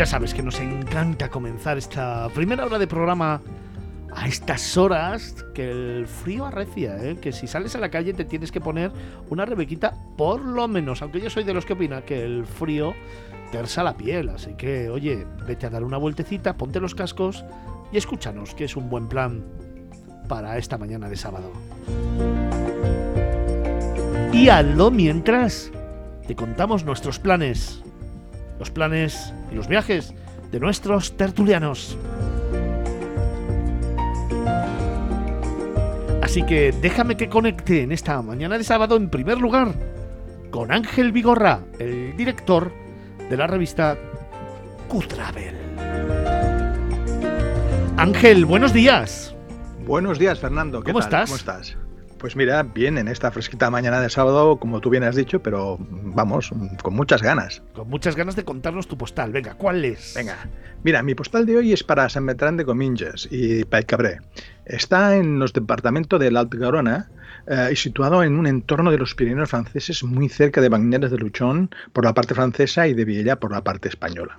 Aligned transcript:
ya 0.00 0.06
sabes 0.06 0.32
que 0.32 0.42
nos 0.42 0.58
encanta 0.60 1.28
comenzar 1.28 1.76
esta 1.76 2.30
primera 2.30 2.64
hora 2.64 2.78
de 2.78 2.86
programa 2.86 3.42
a 4.16 4.26
estas 4.26 4.78
horas 4.78 5.44
que 5.52 5.70
el 5.70 6.06
frío 6.06 6.46
arrecia, 6.46 6.96
¿eh? 7.04 7.18
que 7.20 7.32
si 7.32 7.46
sales 7.46 7.76
a 7.76 7.80
la 7.80 7.90
calle 7.90 8.14
te 8.14 8.24
tienes 8.24 8.50
que 8.50 8.62
poner 8.62 8.92
una 9.28 9.44
rebequita 9.44 9.92
por 10.16 10.42
lo 10.42 10.66
menos, 10.68 11.02
aunque 11.02 11.20
yo 11.20 11.28
soy 11.28 11.44
de 11.44 11.52
los 11.52 11.66
que 11.66 11.74
opina 11.74 12.00
que 12.00 12.24
el 12.24 12.46
frío 12.46 12.94
tersa 13.52 13.82
la 13.82 13.94
piel, 13.94 14.30
así 14.30 14.54
que 14.54 14.88
oye, 14.88 15.26
vete 15.46 15.66
a 15.66 15.68
dar 15.68 15.84
una 15.84 15.98
vueltecita, 15.98 16.56
ponte 16.56 16.80
los 16.80 16.94
cascos 16.94 17.44
y 17.92 17.98
escúchanos, 17.98 18.54
que 18.54 18.64
es 18.64 18.76
un 18.76 18.88
buen 18.88 19.06
plan 19.06 19.44
para 20.28 20.56
esta 20.56 20.78
mañana 20.78 21.10
de 21.10 21.16
sábado. 21.16 21.52
Y 24.32 24.48
lo 24.74 24.90
mientras 24.90 25.70
te 26.26 26.34
contamos 26.34 26.86
nuestros 26.86 27.18
planes, 27.18 27.82
los 28.60 28.70
planes 28.70 29.32
y 29.50 29.56
los 29.56 29.66
viajes 29.66 30.14
de 30.52 30.60
nuestros 30.60 31.16
tertulianos. 31.16 31.98
Así 36.22 36.44
que 36.44 36.70
déjame 36.70 37.16
que 37.16 37.28
conecte 37.28 37.82
en 37.82 37.90
esta 37.90 38.22
mañana 38.22 38.56
de 38.58 38.62
sábado 38.62 38.96
en 38.96 39.10
primer 39.10 39.38
lugar 39.38 39.74
con 40.50 40.70
Ángel 40.70 41.10
Vigorra, 41.10 41.60
el 41.78 42.16
director 42.16 42.70
de 43.28 43.36
la 43.36 43.46
revista 43.46 43.96
Q-Travel. 44.88 45.54
Ángel, 47.96 48.44
buenos 48.44 48.72
días. 48.72 49.34
Buenos 49.86 50.18
días, 50.18 50.38
Fernando. 50.38 50.84
¿Cómo 50.84 51.00
estás? 51.00 51.30
¿Cómo 51.30 51.36
estás? 51.36 51.76
Pues 52.20 52.36
mira, 52.36 52.62
bien 52.62 52.98
en 52.98 53.08
esta 53.08 53.30
fresquita 53.30 53.70
mañana 53.70 53.98
de 53.98 54.10
sábado, 54.10 54.58
como 54.58 54.82
tú 54.82 54.90
bien 54.90 55.04
has 55.04 55.16
dicho, 55.16 55.42
pero 55.42 55.78
vamos, 55.80 56.52
con 56.82 56.94
muchas 56.94 57.22
ganas. 57.22 57.62
Con 57.72 57.88
muchas 57.88 58.14
ganas 58.14 58.36
de 58.36 58.44
contarnos 58.44 58.86
tu 58.88 58.98
postal. 58.98 59.32
Venga, 59.32 59.54
¿cuál 59.54 59.82
es? 59.86 60.12
Venga, 60.14 60.36
mira, 60.84 61.02
mi 61.02 61.14
postal 61.14 61.46
de 61.46 61.56
hoy 61.56 61.72
es 61.72 61.82
para 61.82 62.10
San 62.10 62.26
Bertrán 62.26 62.58
de 62.58 62.66
Cominges 62.66 63.26
y 63.30 63.64
Cabré. 63.64 64.18
Está 64.66 65.16
en 65.16 65.38
los 65.38 65.54
departamentos 65.54 66.20
del 66.20 66.36
Alt 66.36 66.54
Garona 66.54 67.08
eh, 67.46 67.70
y 67.72 67.76
situado 67.76 68.22
en 68.22 68.38
un 68.38 68.46
entorno 68.46 68.90
de 68.90 68.98
los 68.98 69.14
Pirineos 69.14 69.48
franceses 69.48 70.04
muy 70.04 70.28
cerca 70.28 70.60
de 70.60 70.68
Bagneres 70.68 71.10
de 71.10 71.16
Luchón 71.16 71.70
por 71.94 72.04
la 72.04 72.12
parte 72.12 72.34
francesa 72.34 72.86
y 72.86 72.92
de 72.92 73.06
Villa 73.06 73.40
por 73.40 73.50
la 73.50 73.64
parte 73.64 73.88
española. 73.88 74.36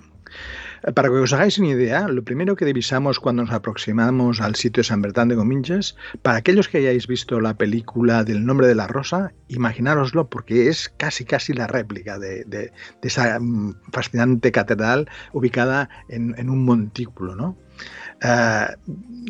Para 0.94 1.08
que 1.08 1.14
os 1.14 1.32
hagáis 1.32 1.58
una 1.58 1.68
idea, 1.68 2.08
lo 2.08 2.24
primero 2.24 2.56
que 2.56 2.64
divisamos 2.64 3.20
cuando 3.20 3.42
nos 3.42 3.52
aproximamos 3.52 4.40
al 4.40 4.56
sitio 4.56 4.80
de 4.80 4.88
San 4.88 5.00
Bertrán 5.00 5.28
de 5.28 5.36
Gominges, 5.36 5.94
para 6.22 6.38
aquellos 6.38 6.68
que 6.68 6.78
hayáis 6.78 7.06
visto 7.06 7.40
la 7.40 7.54
película 7.54 8.24
del 8.24 8.44
nombre 8.44 8.66
de 8.66 8.74
la 8.74 8.88
rosa, 8.88 9.32
imaginároslo 9.46 10.28
porque 10.28 10.68
es 10.68 10.92
casi 10.96 11.24
casi 11.24 11.52
la 11.52 11.68
réplica 11.68 12.18
de, 12.18 12.72
esa 13.00 13.38
mm, 13.38 13.76
fascinante 13.92 14.50
catedral 14.50 15.08
ubicada 15.32 15.88
en 16.08 16.50
un 16.50 16.64
montículo, 16.64 17.36
¿no? 17.36 17.56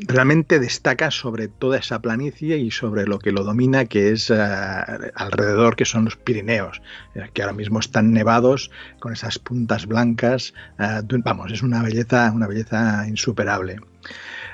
Realmente 0.06 0.58
destaca 0.58 1.10
sobre 1.10 1.48
toda 1.48 1.78
esa 1.78 2.00
planicie 2.00 2.56
y 2.58 2.70
sobre 2.70 3.06
lo 3.06 3.18
que 3.18 3.32
lo 3.32 3.44
domina, 3.44 3.84
que 3.84 4.10
es 4.10 4.30
eh, 4.30 4.36
alrededor, 5.14 5.76
que 5.76 5.84
son 5.84 6.04
los 6.04 6.16
Pirineos, 6.16 6.82
eh, 7.14 7.28
que 7.32 7.42
ahora 7.42 7.54
mismo 7.54 7.78
están 7.78 8.12
nevados 8.12 8.70
con 9.00 9.12
esas 9.12 9.38
puntas 9.38 9.86
blancas. 9.86 10.54
vamos, 10.78 11.52
es 11.52 11.62
una 11.62 11.82
belleza, 11.82 12.30
una 12.32 12.46
belleza 12.46 13.06
insuperable. 13.06 13.80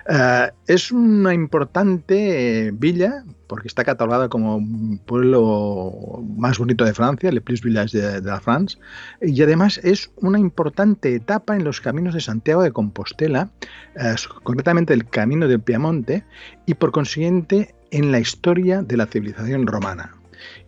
Eh, 0.08 0.50
es 0.66 0.90
una 0.90 1.34
importante 1.34 2.70
villa 2.72 3.24
porque 3.46 3.68
está 3.68 3.84
catalogada 3.84 4.28
como 4.28 4.60
pueblo 5.04 6.22
más 6.36 6.58
bonito 6.58 6.84
de 6.84 6.94
Francia, 6.94 7.32
Le 7.32 7.40
Plus 7.40 7.62
Village 7.62 7.98
de, 7.98 8.20
la 8.20 8.40
France, 8.40 8.78
y 9.20 9.42
además 9.42 9.80
es 9.82 10.10
una 10.16 10.38
importante 10.38 11.14
etapa 11.14 11.56
en 11.56 11.64
los 11.64 11.80
caminos 11.80 12.14
de 12.14 12.20
Santiago 12.20 12.62
de 12.62 12.72
Compostela, 12.72 13.50
eh, 13.96 14.14
concretamente 14.42 14.92
el 14.94 15.08
camino 15.08 15.48
del 15.48 15.60
Piamonte, 15.60 16.24
y 16.66 16.74
por 16.74 16.92
consiguiente 16.92 17.74
en 17.90 18.12
la 18.12 18.20
historia 18.20 18.82
de 18.82 18.96
la 18.96 19.06
civilización 19.06 19.66
romana. 19.66 20.14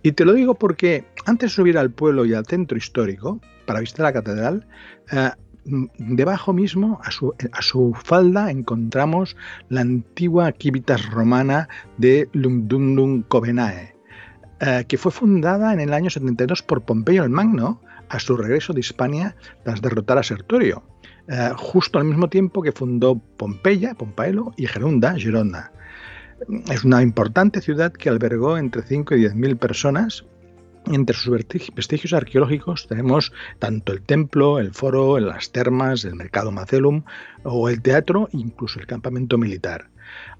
Y 0.02 0.12
te 0.12 0.24
lo 0.24 0.32
digo 0.32 0.54
porque 0.54 1.04
antes 1.26 1.50
de 1.50 1.54
subir 1.54 1.78
al 1.78 1.90
pueblo 1.90 2.24
y 2.24 2.34
al 2.34 2.46
centro 2.46 2.76
histórico, 2.76 3.40
para 3.66 3.80
visitar 3.80 4.04
la 4.04 4.12
catedral, 4.12 4.66
eh, 5.12 5.30
debajo 5.64 6.52
mismo, 6.52 7.00
a 7.02 7.62
su, 7.62 7.94
falda, 8.02 8.50
encontramos 8.50 9.36
la 9.68 9.82
antigua 9.82 10.52
Civitas 10.58 11.10
romana 11.10 11.68
de 11.98 12.28
Lugdunum 12.32 13.22
Covenae, 13.22 13.94
eh, 14.60 14.84
que 14.88 14.98
fue 14.98 15.12
fundada 15.12 15.72
en 15.72 15.80
el 15.80 15.92
año 15.92 16.10
72 16.10 16.62
por 16.62 16.82
Pompeyo 16.82 17.24
el 17.24 17.30
Magno 17.30 17.80
a 18.08 18.18
su 18.18 18.36
regreso 18.36 18.72
de 18.72 18.80
Hispania 18.80 19.36
tras 19.64 19.80
derrotar 19.80 20.18
a 20.18 20.22
Sertorio, 20.22 20.82
eh, 21.28 21.50
justo 21.56 21.98
al 21.98 22.04
mismo 22.04 22.28
tiempo 22.28 22.62
que 22.62 22.72
fundó 22.72 23.18
Pompeya, 23.36 23.94
Pompaelo, 23.94 24.52
y 24.56 24.66
Gerunda, 24.66 25.14
Girona. 25.14 25.72
Es 26.70 26.84
una 26.84 27.02
importante 27.02 27.60
ciudad 27.60 27.92
que 27.92 28.08
albergó 28.08 28.56
entre 28.56 28.82
5 28.82 29.14
y 29.14 29.20
10 29.20 29.34
mil 29.34 29.56
personas 29.58 30.24
entre 30.86 31.14
sus 31.14 31.30
vestigios 31.74 32.12
arqueológicos 32.12 32.86
tenemos 32.88 33.32
tanto 33.58 33.92
el 33.92 34.02
templo, 34.02 34.58
el 34.58 34.72
foro, 34.72 35.18
las 35.18 35.52
termas, 35.52 36.04
el 36.04 36.14
mercado 36.14 36.50
Macelum 36.50 37.02
o 37.44 37.68
el 37.68 37.82
teatro, 37.82 38.28
incluso 38.32 38.80
el 38.80 38.86
campamento 38.86 39.38
militar. 39.38 39.90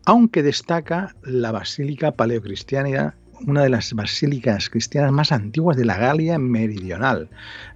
Aunque 0.06 0.42
destaca 0.42 1.14
la 1.22 1.52
basílica 1.52 2.12
paleocristiana, 2.12 3.14
una 3.46 3.62
de 3.62 3.68
las 3.68 3.92
basílicas 3.94 4.68
cristianas 4.68 5.12
más 5.12 5.32
antiguas 5.32 5.76
de 5.76 5.84
la 5.84 5.96
Galia 5.96 6.38
meridional. 6.38 7.28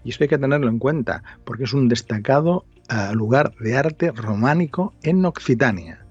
Y 0.05 0.11
esto 0.11 0.25
hay 0.25 0.29
que 0.29 0.39
tenerlo 0.39 0.69
en 0.69 0.79
cuenta, 0.79 1.23
porque 1.45 1.65
es 1.65 1.73
un 1.73 1.89
destacado 1.89 2.65
eh, 2.91 3.15
lugar 3.15 3.55
de 3.61 3.77
arte 3.77 4.11
románico 4.11 4.95
en 5.03 5.25
Occitania. 5.25 6.05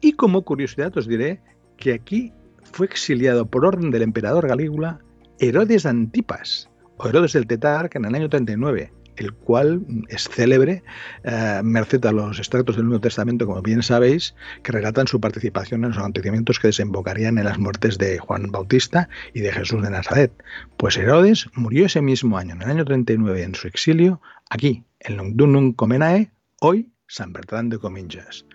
Y 0.00 0.12
como 0.12 0.42
curiosidad 0.42 0.96
os 0.96 1.08
diré 1.08 1.40
que 1.76 1.94
aquí 1.94 2.32
fue 2.72 2.86
exiliado 2.86 3.46
por 3.46 3.64
orden 3.64 3.90
del 3.90 4.02
emperador 4.02 4.46
Galígula 4.46 5.00
Herodes 5.38 5.84
Antipas, 5.84 6.70
o 6.96 7.08
Herodes 7.08 7.34
del 7.34 7.46
Tetarca 7.46 7.98
en 7.98 8.06
el 8.06 8.14
año 8.14 8.28
39, 8.28 8.92
el 9.16 9.32
cual 9.34 9.84
es 10.08 10.28
célebre, 10.28 10.82
eh, 11.24 11.60
merced 11.62 12.04
a 12.06 12.12
los 12.12 12.38
extractos 12.38 12.76
del 12.76 12.86
Nuevo 12.86 13.00
Testamento, 13.00 13.46
como 13.46 13.60
bien 13.62 13.82
sabéis, 13.82 14.34
que 14.62 14.72
relatan 14.72 15.06
su 15.06 15.20
participación 15.20 15.84
en 15.84 15.90
los 15.90 15.98
acontecimientos 15.98 16.58
que 16.58 16.68
desembocarían 16.68 17.38
en 17.38 17.44
las 17.44 17.58
muertes 17.58 17.98
de 17.98 18.18
Juan 18.18 18.50
Bautista 18.50 19.08
y 19.34 19.40
de 19.40 19.52
Jesús 19.52 19.82
de 19.82 19.90
Nazaret. 19.90 20.32
Pues 20.76 20.96
Herodes 20.96 21.48
murió 21.54 21.86
ese 21.86 22.00
mismo 22.00 22.38
año, 22.38 22.54
en 22.54 22.62
el 22.62 22.70
año 22.70 22.84
39, 22.84 23.42
en 23.42 23.54
su 23.54 23.68
exilio, 23.68 24.20
aquí, 24.48 24.84
en 25.00 25.16
Longdunum 25.16 25.72
Comenae, 25.74 26.30
hoy 26.60 26.90
San 27.08 27.32
Bertrand 27.32 27.72
de 27.72 27.78
Cominges. 27.78 28.46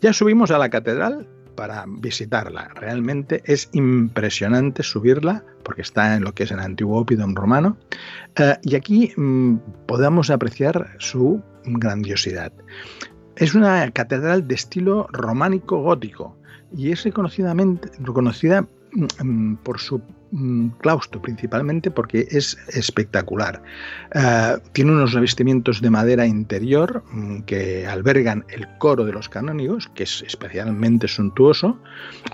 Ya 0.00 0.12
subimos 0.12 0.50
a 0.50 0.58
la 0.58 0.70
catedral 0.70 1.28
para 1.58 1.84
visitarla. 1.88 2.70
Realmente 2.76 3.42
es 3.44 3.68
impresionante 3.72 4.84
subirla 4.84 5.42
porque 5.64 5.82
está 5.82 6.14
en 6.14 6.22
lo 6.22 6.32
que 6.32 6.44
es 6.44 6.52
el 6.52 6.60
antiguo 6.60 7.00
Opidum 7.00 7.34
romano 7.34 7.76
eh, 8.36 8.54
y 8.62 8.76
aquí 8.76 9.12
mm, 9.16 9.56
podemos 9.86 10.30
apreciar 10.30 10.94
su 10.98 11.42
grandiosidad. 11.64 12.52
Es 13.34 13.56
una 13.56 13.90
catedral 13.90 14.46
de 14.46 14.54
estilo 14.54 15.08
románico 15.10 15.82
gótico 15.82 16.36
y 16.76 16.92
es 16.92 17.02
reconocidamente, 17.02 17.90
reconocida 18.04 18.64
mm, 18.92 19.56
por 19.56 19.80
su 19.80 20.00
Mm, 20.00 20.17
claustro 20.80 21.22
principalmente 21.22 21.90
porque 21.90 22.26
es 22.30 22.56
espectacular. 22.68 23.62
Eh, 24.14 24.56
tiene 24.72 24.92
unos 24.92 25.12
revestimientos 25.12 25.80
de 25.80 25.90
madera 25.90 26.26
interior 26.26 27.02
mm, 27.10 27.40
que 27.42 27.86
albergan 27.86 28.44
el 28.48 28.66
coro 28.78 29.04
de 29.04 29.12
los 29.12 29.28
canónigos, 29.28 29.88
que 29.94 30.02
es 30.04 30.22
especialmente 30.26 31.08
suntuoso, 31.08 31.78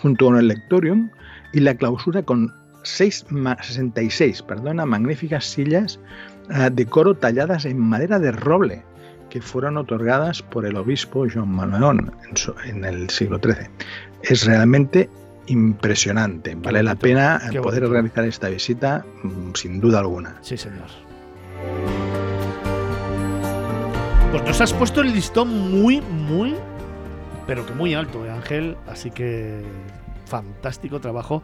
junto 0.00 0.26
con 0.26 0.36
el 0.36 0.48
lectorium 0.48 1.10
y 1.52 1.60
la 1.60 1.74
clausura 1.74 2.22
con 2.22 2.52
66 2.82 4.42
perdona, 4.42 4.84
magníficas 4.84 5.44
sillas 5.44 5.98
eh, 6.50 6.70
de 6.70 6.86
coro 6.86 7.14
talladas 7.14 7.64
en 7.64 7.78
madera 7.78 8.18
de 8.18 8.32
roble 8.32 8.82
que 9.30 9.40
fueron 9.40 9.76
otorgadas 9.78 10.42
por 10.42 10.66
el 10.66 10.76
obispo 10.76 11.26
John 11.32 11.50
Manuel 11.50 12.12
en, 12.28 12.76
en 12.76 12.84
el 12.84 13.10
siglo 13.10 13.40
XIII. 13.42 13.68
Es 14.22 14.46
realmente 14.46 15.08
impresionante. 15.46 16.54
vale 16.54 16.82
la 16.82 16.94
pena 16.94 17.40
poder 17.62 17.88
realizar 17.88 18.24
esta 18.24 18.48
visita 18.48 19.04
mm, 19.22 19.54
sin 19.54 19.80
duda 19.80 20.00
alguna. 20.00 20.38
Sí, 20.40 20.56
señor. 20.56 20.88
Pues 24.30 24.42
nos 24.44 24.60
has 24.60 24.72
puesto 24.72 25.00
el 25.00 25.12
listón 25.12 25.48
muy, 25.70 26.00
muy, 26.00 26.54
pero 27.46 27.64
que 27.64 27.72
muy 27.72 27.94
alto, 27.94 28.24
¿eh, 28.26 28.30
Ángel. 28.30 28.76
Así 28.88 29.10
que 29.10 29.62
fantástico 30.26 31.00
trabajo. 31.00 31.42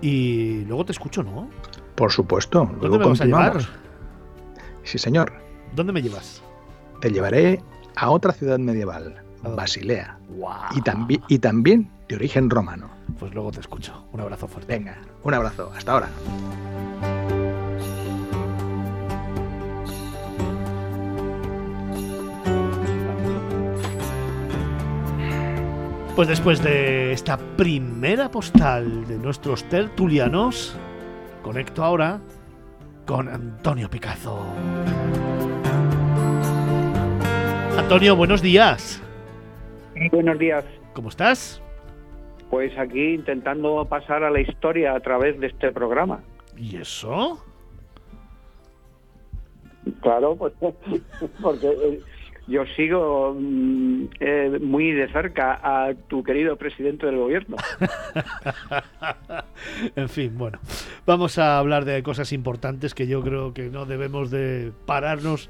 Y 0.00 0.64
luego 0.66 0.84
te 0.84 0.92
escucho, 0.92 1.22
¿no? 1.22 1.48
Por 1.94 2.12
supuesto. 2.12 2.70
¿Dónde 2.80 2.98
me 2.98 3.06
vas 3.06 3.20
a 3.20 3.24
llevar? 3.24 3.62
Sí, 4.84 4.98
señor. 4.98 5.32
¿Dónde 5.74 5.92
me 5.92 6.02
llevas? 6.02 6.42
Te 7.00 7.10
llevaré 7.10 7.60
a 7.96 8.10
otra 8.10 8.32
ciudad 8.32 8.58
medieval, 8.58 9.21
Basilea. 9.42 10.18
Y, 10.74 11.34
y 11.34 11.38
también 11.38 11.90
de 12.08 12.16
origen 12.16 12.50
romano. 12.50 12.90
Pues 13.18 13.34
luego 13.34 13.52
te 13.52 13.60
escucho. 13.60 14.06
Un 14.12 14.20
abrazo 14.20 14.48
fuerte. 14.48 14.72
Venga, 14.72 14.96
un 15.22 15.34
abrazo. 15.34 15.72
Hasta 15.76 15.92
ahora. 15.92 16.08
Pues 26.14 26.28
después 26.28 26.62
de 26.62 27.12
esta 27.12 27.38
primera 27.38 28.30
postal 28.30 29.06
de 29.08 29.16
nuestros 29.16 29.64
tertulianos, 29.64 30.76
conecto 31.42 31.82
ahora 31.82 32.20
con 33.06 33.28
Antonio 33.28 33.88
Picazo. 33.88 34.44
Antonio, 37.78 38.14
buenos 38.14 38.42
días. 38.42 39.00
Buenos 40.10 40.38
días. 40.38 40.64
¿Cómo 40.94 41.08
estás? 41.08 41.62
Pues 42.50 42.76
aquí 42.78 43.14
intentando 43.14 43.86
pasar 43.88 44.24
a 44.24 44.30
la 44.30 44.40
historia 44.40 44.94
a 44.94 45.00
través 45.00 45.38
de 45.40 45.48
este 45.48 45.72
programa. 45.72 46.20
¿Y 46.56 46.76
eso? 46.76 47.44
Claro, 50.00 50.36
pues 50.36 50.52
porque 51.42 51.68
eh, 51.68 52.00
yo 52.46 52.64
sigo 52.76 53.36
mm, 53.38 54.04
eh, 54.20 54.58
muy 54.60 54.92
de 54.92 55.10
cerca 55.12 55.60
a 55.62 55.94
tu 55.94 56.22
querido 56.22 56.56
presidente 56.56 57.06
del 57.06 57.16
gobierno. 57.16 57.56
en 59.96 60.08
fin, 60.08 60.36
bueno, 60.36 60.58
vamos 61.06 61.38
a 61.38 61.58
hablar 61.58 61.84
de 61.84 62.02
cosas 62.02 62.32
importantes 62.32 62.94
que 62.94 63.06
yo 63.06 63.22
creo 63.22 63.54
que 63.54 63.70
no 63.70 63.86
debemos 63.86 64.30
de 64.30 64.72
pararnos 64.86 65.48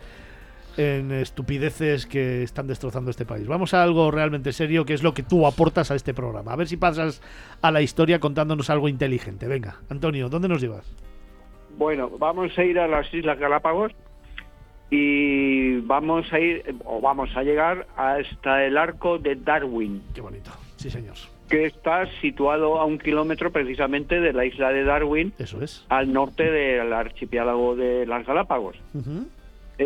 en 0.77 1.13
estupideces 1.13 2.07
que 2.07 2.43
están 2.43 2.67
destrozando 2.67 3.11
este 3.11 3.25
país. 3.25 3.47
Vamos 3.47 3.75
a 3.75 3.83
algo 3.83 4.11
realmente 4.11 4.53
serio, 4.53 4.85
que 4.85 4.95
es 4.95 5.03
lo 5.03 5.15
que 5.15 5.23
tú 5.23 5.47
aportas 5.47 5.91
a 5.91 5.95
este 5.95 6.15
programa. 6.15 6.53
A 6.53 6.57
ver 6.57 6.69
si 6.69 6.77
pasas 6.77 7.23
a 7.61 7.71
la 7.71 7.83
historia 7.83 8.19
contándonos 8.21 8.71
algo 8.71 8.89
inteligente. 8.89 9.47
Venga, 9.49 9.77
Antonio, 9.89 10.29
¿dónde 10.29 10.49
nos 10.49 10.61
llevas? 10.61 10.91
Bueno, 11.77 12.11
vamos 12.19 12.57
a 12.59 12.65
ir 12.65 12.79
a 12.79 12.87
las 12.87 13.13
Islas 13.13 13.39
Galápagos 13.39 13.93
y 14.91 15.79
vamos 15.81 16.31
a 16.33 16.39
ir, 16.39 16.77
o 16.85 17.01
vamos 17.01 17.31
a 17.35 17.43
llegar 17.43 17.87
hasta 17.97 18.65
el 18.65 18.77
arco 18.77 19.19
de 19.19 19.37
Darwin. 19.37 20.03
Qué 20.15 20.21
bonito, 20.21 20.51
sí 20.77 20.91
señor. 20.91 21.15
Que 21.49 21.67
está 21.67 22.07
situado 22.21 22.79
a 22.79 22.85
un 22.85 22.99
kilómetro 22.99 23.51
precisamente 23.51 24.21
de 24.21 24.33
la 24.33 24.45
isla 24.45 24.71
de 24.71 24.85
Darwin. 24.85 25.33
Eso 25.39 25.63
es. 25.63 25.85
Al 25.89 26.13
norte 26.13 26.51
del 26.51 26.93
archipiélago 26.93 27.75
de 27.75 28.07
las 28.07 28.27
Galápagos. 28.27 28.77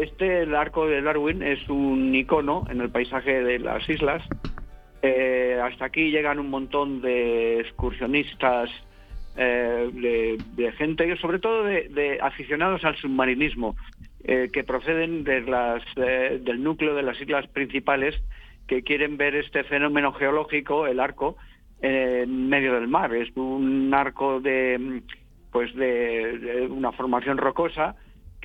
Este, 0.03 0.43
el 0.43 0.55
arco 0.55 0.87
de 0.87 1.01
Darwin, 1.01 1.43
es 1.43 1.69
un 1.69 2.15
icono 2.15 2.65
en 2.71 2.81
el 2.81 2.91
paisaje 2.91 3.43
de 3.43 3.59
las 3.59 3.89
islas. 3.89 4.23
Eh, 5.03 5.59
hasta 5.63 5.87
aquí 5.87 6.11
llegan 6.11 6.39
un 6.39 6.51
montón 6.51 7.01
de 7.01 7.61
excursionistas, 7.61 8.69
eh, 9.37 10.39
de, 10.57 10.73
gente, 10.73 11.17
sobre 11.17 11.39
todo 11.39 11.65
de 11.65 12.19
aficionados 12.21 12.85
al 12.85 12.97
submarinismo. 12.97 13.75
Eh, 14.29 14.51
que 14.53 14.65
proceden 14.65 15.23
de 15.23 15.45
eh, 15.97 16.41
del 16.43 16.61
núcleo 16.61 16.97
de 16.97 17.05
las 17.05 17.21
islas 17.21 17.47
principales 17.47 18.21
que 18.67 18.83
quieren 18.83 19.17
ver 19.17 19.37
este 19.37 19.63
fenómeno 19.63 20.13
geológico, 20.13 20.89
el 20.89 20.99
arco, 20.99 21.37
en 21.81 22.49
medio 22.49 22.75
del 22.75 22.89
mar. 22.89 23.15
Es 23.15 23.29
un 23.37 23.95
arco 23.95 24.41
de, 24.41 25.01
pues 25.53 25.73
de, 25.77 26.67
una 26.69 26.91
formación 26.91 27.39
rocosa 27.39 27.95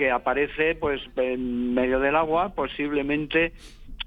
que 0.01 0.09
aparece 0.09 0.73
pues 0.73 0.99
en 1.15 1.75
medio 1.75 1.99
del 1.99 2.15
agua, 2.15 2.55
posiblemente 2.55 3.53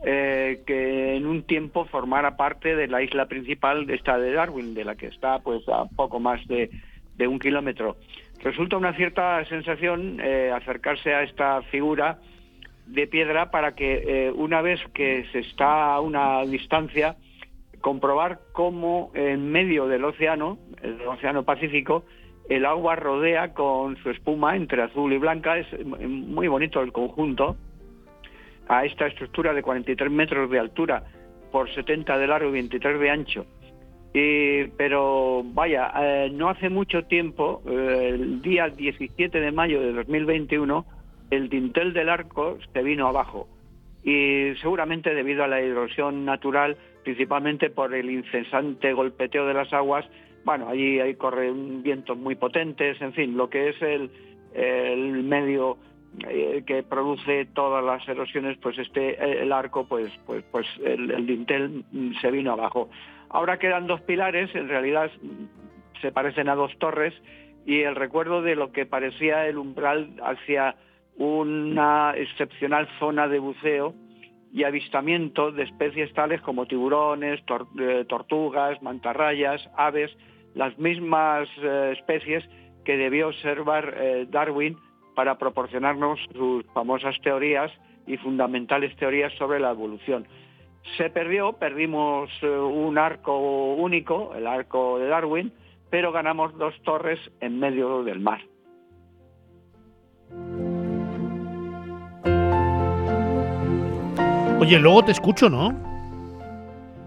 eh, 0.04 0.60
que 0.66 1.14
en 1.14 1.24
un 1.24 1.44
tiempo 1.44 1.84
formara 1.84 2.36
parte 2.36 2.74
de 2.74 2.88
la 2.88 3.00
isla 3.00 3.26
principal 3.26 3.86
de 3.86 3.94
esta 3.94 4.18
de 4.18 4.32
Darwin, 4.32 4.74
de 4.74 4.84
la 4.84 4.96
que 4.96 5.06
está 5.06 5.38
pues 5.38 5.62
a 5.68 5.84
poco 5.84 6.18
más 6.18 6.44
de, 6.48 6.68
de 7.16 7.28
un 7.28 7.38
kilómetro. 7.38 7.96
Resulta 8.42 8.76
una 8.76 8.94
cierta 8.94 9.44
sensación 9.44 10.18
eh, 10.20 10.50
acercarse 10.52 11.14
a 11.14 11.22
esta 11.22 11.62
figura 11.70 12.18
de 12.86 13.06
piedra 13.06 13.52
para 13.52 13.76
que 13.76 14.02
eh, 14.04 14.32
una 14.32 14.62
vez 14.62 14.80
que 14.94 15.26
se 15.30 15.38
está 15.38 15.94
a 15.94 16.00
una 16.00 16.44
distancia, 16.44 17.14
comprobar 17.80 18.40
cómo 18.50 19.12
en 19.14 19.48
medio 19.52 19.86
del 19.86 20.04
océano, 20.04 20.58
el 20.82 21.00
océano 21.02 21.44
Pacífico, 21.44 22.04
el 22.48 22.66
agua 22.66 22.96
rodea 22.96 23.54
con 23.54 23.96
su 23.96 24.10
espuma 24.10 24.56
entre 24.56 24.82
azul 24.82 25.12
y 25.12 25.18
blanca. 25.18 25.58
Es 25.58 25.66
muy 25.84 26.48
bonito 26.48 26.80
el 26.80 26.92
conjunto. 26.92 27.56
A 28.66 28.84
esta 28.86 29.06
estructura 29.06 29.52
de 29.52 29.62
43 29.62 30.10
metros 30.10 30.50
de 30.50 30.58
altura 30.58 31.04
por 31.52 31.72
70 31.74 32.16
de 32.18 32.26
largo 32.26 32.48
y 32.48 32.52
23 32.52 32.98
de 32.98 33.10
ancho 33.10 33.46
pero 34.76 35.42
vaya, 35.44 35.92
eh, 36.00 36.30
no 36.32 36.48
hace 36.48 36.68
mucho 36.68 37.02
tiempo, 37.04 37.62
eh, 37.66 38.10
el 38.14 38.42
día 38.42 38.68
17 38.68 39.40
de 39.40 39.50
mayo 39.50 39.80
de 39.80 39.92
2021, 39.92 40.86
el 41.30 41.48
dintel 41.48 41.92
del 41.92 42.08
arco 42.08 42.58
se 42.72 42.82
vino 42.82 43.08
abajo. 43.08 43.48
Y 44.04 44.54
seguramente 44.60 45.14
debido 45.14 45.42
a 45.42 45.48
la 45.48 45.60
erosión 45.60 46.24
natural, 46.24 46.76
principalmente 47.02 47.70
por 47.70 47.92
el 47.92 48.08
incesante 48.08 48.92
golpeteo 48.92 49.46
de 49.46 49.54
las 49.54 49.72
aguas, 49.72 50.06
bueno, 50.44 50.68
allí 50.68 51.00
hay 51.00 51.14
corren 51.14 51.82
vientos 51.82 52.16
muy 52.16 52.34
potentes, 52.34 53.00
en 53.00 53.12
fin, 53.12 53.36
lo 53.36 53.48
que 53.48 53.70
es 53.70 53.82
el, 53.82 54.10
el 54.54 55.22
medio 55.22 55.78
eh, 56.28 56.62
que 56.66 56.82
produce 56.82 57.46
todas 57.46 57.84
las 57.84 58.06
erosiones, 58.08 58.56
pues 58.58 58.78
este 58.78 59.42
el 59.42 59.52
arco, 59.52 59.86
pues 59.86 60.12
pues 60.26 60.44
pues 60.50 60.66
el 60.84 61.26
dintel 61.26 61.84
se 62.20 62.30
vino 62.30 62.52
abajo. 62.52 62.88
Ahora 63.30 63.58
quedan 63.58 63.86
dos 63.86 64.00
pilares, 64.02 64.54
en 64.54 64.68
realidad 64.68 65.10
se 66.00 66.12
parecen 66.12 66.48
a 66.48 66.54
dos 66.54 66.76
torres, 66.78 67.14
y 67.66 67.80
el 67.80 67.96
recuerdo 67.96 68.42
de 68.42 68.54
lo 68.54 68.72
que 68.72 68.86
parecía 68.86 69.46
el 69.46 69.58
umbral 69.58 70.10
hacia 70.22 70.76
una 71.16 72.14
excepcional 72.16 72.88
zona 72.98 73.28
de 73.28 73.38
buceo 73.38 73.94
y 74.52 74.64
avistamiento 74.64 75.50
de 75.50 75.64
especies 75.64 76.12
tales 76.12 76.40
como 76.42 76.66
tiburones, 76.66 77.40
eh, 77.80 78.04
tortugas, 78.08 78.80
mantarrayas, 78.82 79.68
aves, 79.76 80.16
las 80.54 80.78
mismas 80.78 81.48
eh, 81.62 81.94
especies 81.98 82.44
que 82.84 82.96
debió 82.96 83.28
observar 83.28 83.94
eh, 83.96 84.26
Darwin 84.30 84.76
para 85.14 85.38
proporcionarnos 85.38 86.18
sus 86.34 86.64
famosas 86.74 87.16
teorías 87.22 87.70
y 88.06 88.16
fundamentales 88.16 88.94
teorías 88.96 89.32
sobre 89.34 89.60
la 89.60 89.70
evolución. 89.70 90.26
Se 90.96 91.08
perdió, 91.10 91.54
perdimos 91.54 92.30
eh, 92.42 92.48
un 92.48 92.98
arco 92.98 93.74
único, 93.74 94.34
el 94.34 94.46
arco 94.46 94.98
de 94.98 95.06
Darwin, 95.06 95.52
pero 95.90 96.12
ganamos 96.12 96.56
dos 96.58 96.74
torres 96.82 97.18
en 97.40 97.58
medio 97.58 98.02
del 98.04 98.20
mar. 98.20 98.40
Oye, 104.60 104.78
luego 104.78 105.04
te 105.04 105.12
escucho, 105.12 105.48
¿no? 105.48 105.93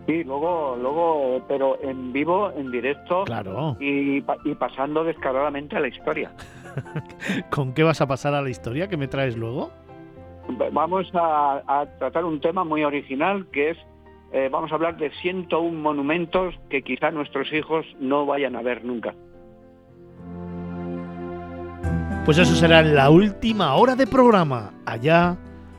Sí, 0.07 0.23
luego, 0.23 0.77
luego, 0.81 1.45
pero 1.47 1.77
en 1.83 2.13
vivo, 2.13 2.51
en 2.55 2.71
directo, 2.71 3.25
claro. 3.25 3.75
y, 3.79 4.23
y 4.45 4.55
pasando 4.57 5.03
descaradamente 5.03 5.75
a 5.75 5.81
la 5.81 5.89
historia. 5.89 6.31
¿Con 7.51 7.73
qué 7.73 7.83
vas 7.83 7.99
a 8.01 8.07
pasar 8.07 8.33
a 8.33 8.41
la 8.41 8.49
historia 8.49 8.87
que 8.87 8.97
me 8.97 9.07
traes 9.07 9.35
luego? 9.35 9.69
vamos 10.71 11.07
a, 11.13 11.85
tratar 11.99 12.25
un 12.25 12.39
tema 12.39 12.63
muy 12.63 12.83
original 12.83 13.47
que 13.51 13.71
es, 13.71 13.77
eh, 14.31 14.49
vamos 14.51 14.71
a 14.71 14.75
hablar 14.75 14.97
de 14.97 15.11
101 15.21 15.77
monumentos 15.77 16.55
que 16.69 16.81
quizá 16.81 17.11
nuestros 17.11 17.51
hijos 17.53 17.85
no 17.99 18.25
vayan 18.25 18.55
a 18.55 18.61
ver 18.61 18.83
nunca. 18.83 19.13
Pues 22.25 22.37
eso 22.37 22.55
será 22.55 22.81
la 22.81 23.09
última 23.09 23.75
hora 23.75 23.95
de 23.95 24.05
programa, 24.05 24.73
allá 24.85 25.37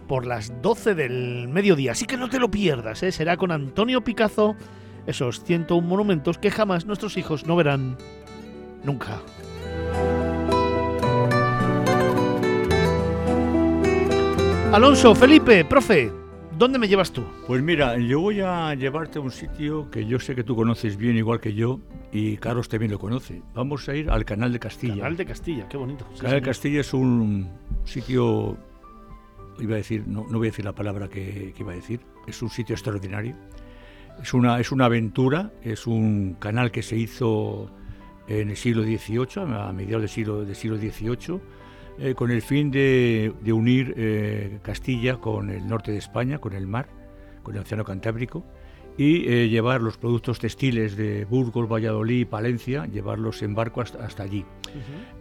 por 0.08 0.26
las 0.26 0.60
12 0.60 0.96
del 0.96 1.46
mediodía. 1.48 1.92
Así 1.92 2.06
que 2.06 2.16
no 2.16 2.28
te 2.28 2.40
lo 2.40 2.50
pierdas, 2.50 3.02
¿eh? 3.04 3.12
será 3.12 3.36
con 3.36 3.52
Antonio 3.52 4.02
Picazo 4.02 4.56
esos 5.06 5.44
101 5.44 5.86
monumentos 5.86 6.38
que 6.38 6.50
jamás 6.50 6.86
nuestros 6.86 7.16
hijos 7.16 7.46
no 7.46 7.54
verán 7.54 7.96
nunca. 8.82 9.20
Alonso, 14.72 15.14
Felipe, 15.14 15.64
profe, 15.64 16.12
¿dónde 16.58 16.78
me 16.78 16.88
llevas 16.88 17.10
tú? 17.10 17.24
Pues 17.46 17.62
mira, 17.62 17.96
yo 17.96 18.20
voy 18.20 18.40
a 18.40 18.74
llevarte 18.74 19.18
a 19.18 19.22
un 19.22 19.30
sitio 19.30 19.90
que 19.90 20.04
yo 20.04 20.18
sé 20.18 20.34
que 20.34 20.44
tú 20.44 20.54
conoces 20.54 20.98
bien 20.98 21.16
igual 21.16 21.40
que 21.40 21.54
yo 21.54 21.80
y 22.12 22.36
Carlos 22.36 22.68
también 22.68 22.92
lo 22.92 22.98
conoce. 22.98 23.42
Vamos 23.54 23.88
a 23.88 23.94
ir 23.94 24.10
al 24.10 24.26
Canal 24.26 24.52
de 24.52 24.58
Castilla. 24.58 24.96
Canal 24.96 25.16
de 25.16 25.24
Castilla, 25.24 25.68
qué 25.68 25.78
bonito. 25.78 26.06
Canal 26.20 26.40
de 26.40 26.42
Castilla 26.42 26.80
es 26.80 26.92
un 26.92 27.48
sitio, 27.84 28.58
iba 29.60 29.74
a 29.74 29.76
decir, 29.78 30.04
no, 30.06 30.26
no 30.28 30.38
voy 30.38 30.48
a 30.48 30.50
decir 30.50 30.64
la 30.64 30.74
palabra 30.74 31.08
que, 31.08 31.54
iba 31.58 31.72
a 31.72 31.76
decir, 31.76 32.00
es 32.26 32.42
un 32.42 32.50
sitio 32.50 32.74
extraordinario. 32.74 33.34
Es 34.22 34.34
una, 34.34 34.58
es 34.58 34.72
una 34.72 34.86
aventura, 34.86 35.52
es 35.62 35.86
un 35.86 36.34
canal 36.40 36.70
que 36.72 36.82
se 36.82 36.96
hizo 36.96 37.70
en 38.26 38.50
el 38.50 38.56
siglo 38.56 38.82
XVIII, 38.82 39.44
a 39.54 39.72
mediados 39.72 40.02
del 40.02 40.08
siglo, 40.08 40.44
del 40.44 40.56
siglo 40.56 40.76
XVIII 40.76 41.40
eh, 42.00 42.14
con 42.14 42.30
el 42.30 42.42
fin 42.42 42.70
de, 42.70 43.34
unir 43.46 43.92
eh, 43.96 44.60
Castilla 44.62 45.16
con 45.16 45.50
el 45.50 45.66
norte 45.66 45.90
de 45.90 45.98
España, 45.98 46.38
con 46.38 46.52
el 46.52 46.66
mar, 46.66 46.88
con 47.42 47.56
el 47.56 47.62
Océano 47.62 47.84
Cantábrico, 47.84 48.44
y 48.98 49.26
eh, 49.26 49.48
llevar 49.48 49.80
los 49.80 49.96
productos 49.96 50.38
textiles 50.38 50.96
de 50.96 51.24
Burgos, 51.24 51.66
Valladolid 51.66 52.20
y 52.20 52.24
Palencia, 52.26 52.84
llevarlos 52.84 53.40
en 53.40 53.54
barco 53.54 53.80
hasta, 53.80 54.22
allí. 54.22 54.44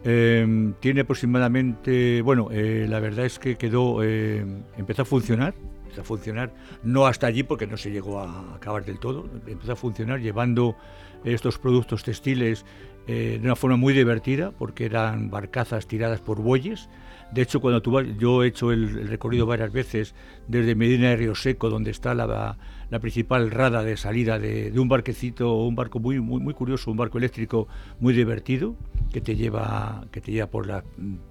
tiene 0.02 1.00
aproximadamente, 1.00 2.20
bueno, 2.20 2.48
la 2.50 3.00
verdad 3.00 3.24
es 3.24 3.38
que 3.38 3.56
quedó, 3.56 4.02
empezó 4.02 5.02
a 5.02 5.04
funcionar 5.06 5.54
Empezó 5.88 6.02
a 6.02 6.04
funcionar, 6.04 6.52
no 6.82 7.06
hasta 7.06 7.26
allí 7.26 7.42
porque 7.44 7.66
no 7.66 7.78
se 7.78 7.90
llegó 7.90 8.20
a 8.20 8.56
acabar 8.56 8.84
del 8.84 8.98
todo, 8.98 9.26
empezó 9.46 9.72
a 9.72 9.76
funcionar 9.76 10.20
llevando 10.20 10.76
estos 11.24 11.58
productos 11.58 12.04
textiles 12.04 12.66
eh, 13.06 13.38
de 13.40 13.46
una 13.46 13.56
forma 13.56 13.78
muy 13.78 13.94
divertida, 13.94 14.50
porque 14.50 14.84
eran 14.84 15.30
barcazas 15.30 15.86
tiradas 15.86 16.20
por 16.20 16.42
bueyes. 16.42 16.90
De 17.32 17.42
hecho, 17.42 17.60
cuando 17.60 18.02
yo 18.18 18.42
he 18.42 18.48
hecho 18.48 18.72
el, 18.72 19.06
recorrido 19.06 19.44
varias 19.44 19.70
veces 19.70 20.14
desde 20.46 20.74
Medina 20.74 21.10
de 21.10 21.16
Río 21.16 21.34
Seco, 21.34 21.68
donde 21.68 21.90
está 21.90 22.14
la, 22.14 22.56
principal 23.00 23.50
rada 23.50 23.82
de 23.84 23.96
salida 23.98 24.38
de, 24.38 24.72
un 24.78 24.88
barquecito, 24.88 25.54
un 25.54 25.74
barco 25.74 26.00
muy, 26.00 26.20
muy, 26.20 26.40
muy 26.40 26.54
curioso, 26.54 26.90
un 26.90 26.96
barco 26.96 27.18
eléctrico 27.18 27.68
muy 28.00 28.14
divertido, 28.14 28.76
que 29.12 29.20
te 29.20 29.36
lleva, 29.36 30.06
que 30.10 30.22
te 30.22 30.32
lleva 30.32 30.48
por 30.48 30.66
las 30.66 30.84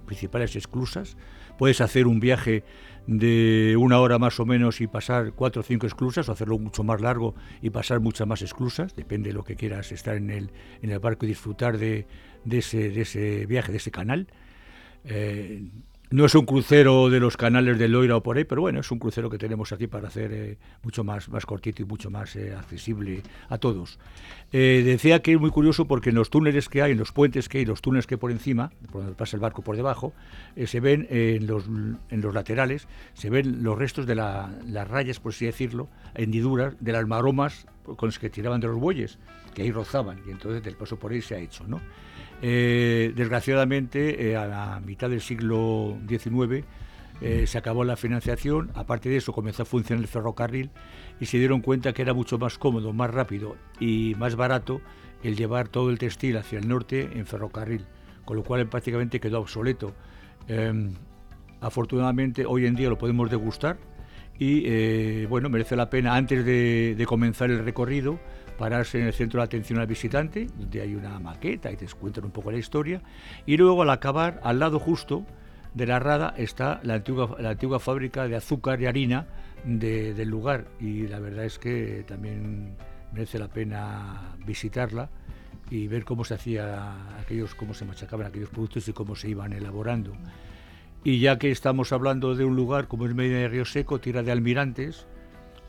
principales 0.06 0.54
esclusas. 0.54 1.16
Puedes 1.58 1.80
hacer 1.80 2.06
un 2.06 2.20
viaje 2.20 2.62
de 3.08 3.76
una 3.76 3.98
hora 3.98 4.18
más 4.20 4.38
o 4.38 4.46
menos 4.46 4.80
y 4.80 4.86
pasar 4.86 5.32
cuatro 5.32 5.60
o 5.60 5.64
cinco 5.64 5.86
esclusas 5.86 6.28
o 6.28 6.32
hacerlo 6.32 6.58
mucho 6.58 6.84
más 6.84 7.00
largo 7.00 7.34
y 7.60 7.70
pasar 7.70 7.98
muchas 7.98 8.28
más 8.28 8.42
esclusas, 8.42 8.94
depende 8.94 9.30
de 9.30 9.34
lo 9.34 9.42
que 9.42 9.56
quieras 9.56 9.90
estar 9.90 10.14
en 10.14 10.30
el, 10.30 10.52
en 10.82 10.90
el 10.90 10.98
barco 11.00 11.24
y 11.24 11.30
disfrutar 11.30 11.78
de, 11.78 12.06
de, 12.44 12.58
ese, 12.58 12.90
de 12.90 13.00
ese 13.00 13.46
viaje, 13.46 13.72
de 13.72 13.78
ese 13.78 13.90
canal. 13.90 14.28
Eh, 15.08 15.62
no 16.10 16.24
es 16.24 16.34
un 16.34 16.46
crucero 16.46 17.10
de 17.10 17.20
los 17.20 17.36
canales 17.36 17.78
de 17.78 17.86
Loira 17.86 18.16
o 18.16 18.22
por 18.22 18.38
ahí, 18.38 18.44
pero 18.44 18.62
bueno, 18.62 18.80
es 18.80 18.90
un 18.90 18.98
crucero 18.98 19.28
que 19.28 19.36
tenemos 19.36 19.72
aquí 19.72 19.88
para 19.88 20.08
hacer 20.08 20.32
eh, 20.32 20.58
mucho 20.82 21.04
más, 21.04 21.28
más 21.28 21.44
cortito 21.44 21.82
y 21.82 21.84
mucho 21.84 22.08
más 22.10 22.34
eh, 22.34 22.54
accesible 22.54 23.22
a 23.50 23.58
todos. 23.58 23.98
Decía 24.50 25.20
que 25.20 25.34
es 25.34 25.40
muy 25.40 25.50
curioso 25.50 25.86
porque 25.86 26.08
en 26.08 26.14
los 26.14 26.30
túneles 26.30 26.70
que 26.70 26.80
hay, 26.80 26.92
en 26.92 26.98
los 26.98 27.12
puentes 27.12 27.50
que 27.50 27.58
hay, 27.58 27.66
los 27.66 27.82
túneles 27.82 28.06
que 28.06 28.14
hay 28.14 28.18
por 28.18 28.30
encima, 28.30 28.70
por 28.90 29.02
donde 29.02 29.16
pasa 29.16 29.36
el 29.36 29.40
barco 29.40 29.60
por 29.60 29.76
debajo, 29.76 30.14
se 30.64 30.80
ven 30.80 31.06
en 31.10 31.46
los, 31.46 31.66
en 31.66 32.20
los 32.22 32.32
laterales, 32.32 32.88
se 33.12 33.28
ven 33.28 33.62
los 33.62 33.76
restos 33.76 34.06
de 34.06 34.14
las 34.14 34.88
rayas, 34.88 35.20
por 35.20 35.32
así 35.32 35.44
decirlo, 35.44 35.90
hendiduras 36.14 36.74
de 36.80 36.92
las 36.92 37.06
maromas 37.06 37.66
con 37.84 38.08
las 38.08 38.18
que 38.18 38.30
tiraban 38.30 38.62
de 38.62 38.68
los 38.68 38.78
bueyes, 38.78 39.18
que 39.54 39.60
ahí 39.60 39.70
rozaban, 39.70 40.22
y 40.26 40.30
entonces 40.30 40.62
del 40.62 40.76
paso 40.76 40.98
por 40.98 41.12
ahí 41.12 41.20
se 41.20 41.34
ha 41.34 41.38
hecho, 41.38 41.64
¿no? 41.66 41.82
Eh, 42.40 43.12
desgraciadamente, 43.16 44.30
eh, 44.30 44.36
a 44.36 44.46
la 44.46 44.80
mitad 44.80 45.10
del 45.10 45.20
siglo 45.20 45.98
XIX 46.08 46.64
eh, 47.20 47.46
se 47.48 47.58
acabó 47.58 47.82
la 47.82 47.96
financiación, 47.96 48.70
aparte 48.74 49.08
de 49.08 49.16
eso 49.16 49.32
comenzó 49.32 49.64
a 49.64 49.66
funcionar 49.66 50.02
el 50.02 50.08
ferrocarril 50.08 50.70
y 51.18 51.26
se 51.26 51.38
dieron 51.38 51.60
cuenta 51.62 51.92
que 51.92 52.02
era 52.02 52.14
mucho 52.14 52.38
más 52.38 52.56
cómodo, 52.56 52.92
más 52.92 53.10
rápido 53.10 53.56
y 53.80 54.14
más 54.18 54.36
barato 54.36 54.80
el 55.24 55.36
llevar 55.36 55.66
todo 55.66 55.90
el 55.90 55.98
textil 55.98 56.36
hacia 56.36 56.60
el 56.60 56.68
norte 56.68 57.10
en 57.14 57.26
ferrocarril, 57.26 57.86
con 58.24 58.36
lo 58.36 58.44
cual 58.44 58.68
prácticamente 58.68 59.18
quedó 59.18 59.40
obsoleto. 59.40 59.94
Em, 60.46 60.92
afortunadamente 61.60 62.46
hoy 62.46 62.66
en 62.66 62.76
día 62.76 62.88
lo 62.88 62.98
podemos 62.98 63.28
degustar 63.30 63.78
y 64.38 65.26
bueno, 65.26 65.48
merece 65.48 65.74
la 65.74 65.90
pena 65.90 66.14
antes 66.14 66.44
de 66.44 67.04
comenzar 67.08 67.50
el 67.50 67.64
recorrido 67.64 68.20
pararse 68.58 69.00
en 69.00 69.06
el 69.06 69.14
centro 69.14 69.40
de 69.40 69.44
atención 69.44 69.78
al 69.78 69.86
visitante, 69.86 70.48
donde 70.58 70.82
hay 70.82 70.94
una 70.94 71.18
maqueta 71.18 71.70
y 71.72 71.76
te 71.76 71.86
cuentan 71.86 72.24
un 72.24 72.30
poco 72.30 72.50
la 72.50 72.58
historia, 72.58 73.00
y 73.46 73.56
luego 73.56 73.82
al 73.82 73.90
acabar, 73.90 74.40
al 74.42 74.58
lado 74.58 74.78
justo 74.78 75.24
de 75.72 75.86
la 75.86 75.98
rada, 75.98 76.34
está 76.36 76.80
la 76.82 76.94
antigua, 76.94 77.36
la 77.38 77.50
antigua 77.50 77.78
fábrica 77.78 78.26
de 78.26 78.36
azúcar 78.36 78.80
y 78.82 78.86
harina 78.86 79.26
del 79.64 80.28
lugar, 80.28 80.66
y 80.80 81.06
la 81.06 81.20
verdad 81.20 81.44
es 81.44 81.58
que 81.58 82.04
también 82.06 82.76
merece 83.12 83.38
la 83.38 83.48
pena 83.48 84.36
visitarla 84.44 85.08
y 85.70 85.86
ver 85.86 86.04
cómo 86.04 86.24
se 86.24 86.34
hacía 86.34 87.18
aquellos, 87.18 87.54
cómo 87.54 87.74
se 87.74 87.84
machacaban 87.84 88.26
aquellos 88.26 88.50
productos 88.50 88.88
y 88.88 88.92
cómo 88.92 89.14
se 89.14 89.28
iban 89.28 89.52
elaborando. 89.52 90.12
Y 91.04 91.20
ya 91.20 91.38
que 91.38 91.50
estamos 91.50 91.92
hablando 91.92 92.34
de 92.34 92.44
un 92.44 92.56
lugar 92.56 92.88
como 92.88 93.06
es 93.06 93.14
Medina 93.14 93.38
de 93.38 93.48
Río 93.48 93.64
Seco, 93.64 94.00
tierra 94.00 94.22
de 94.22 94.32
almirantes, 94.32 95.06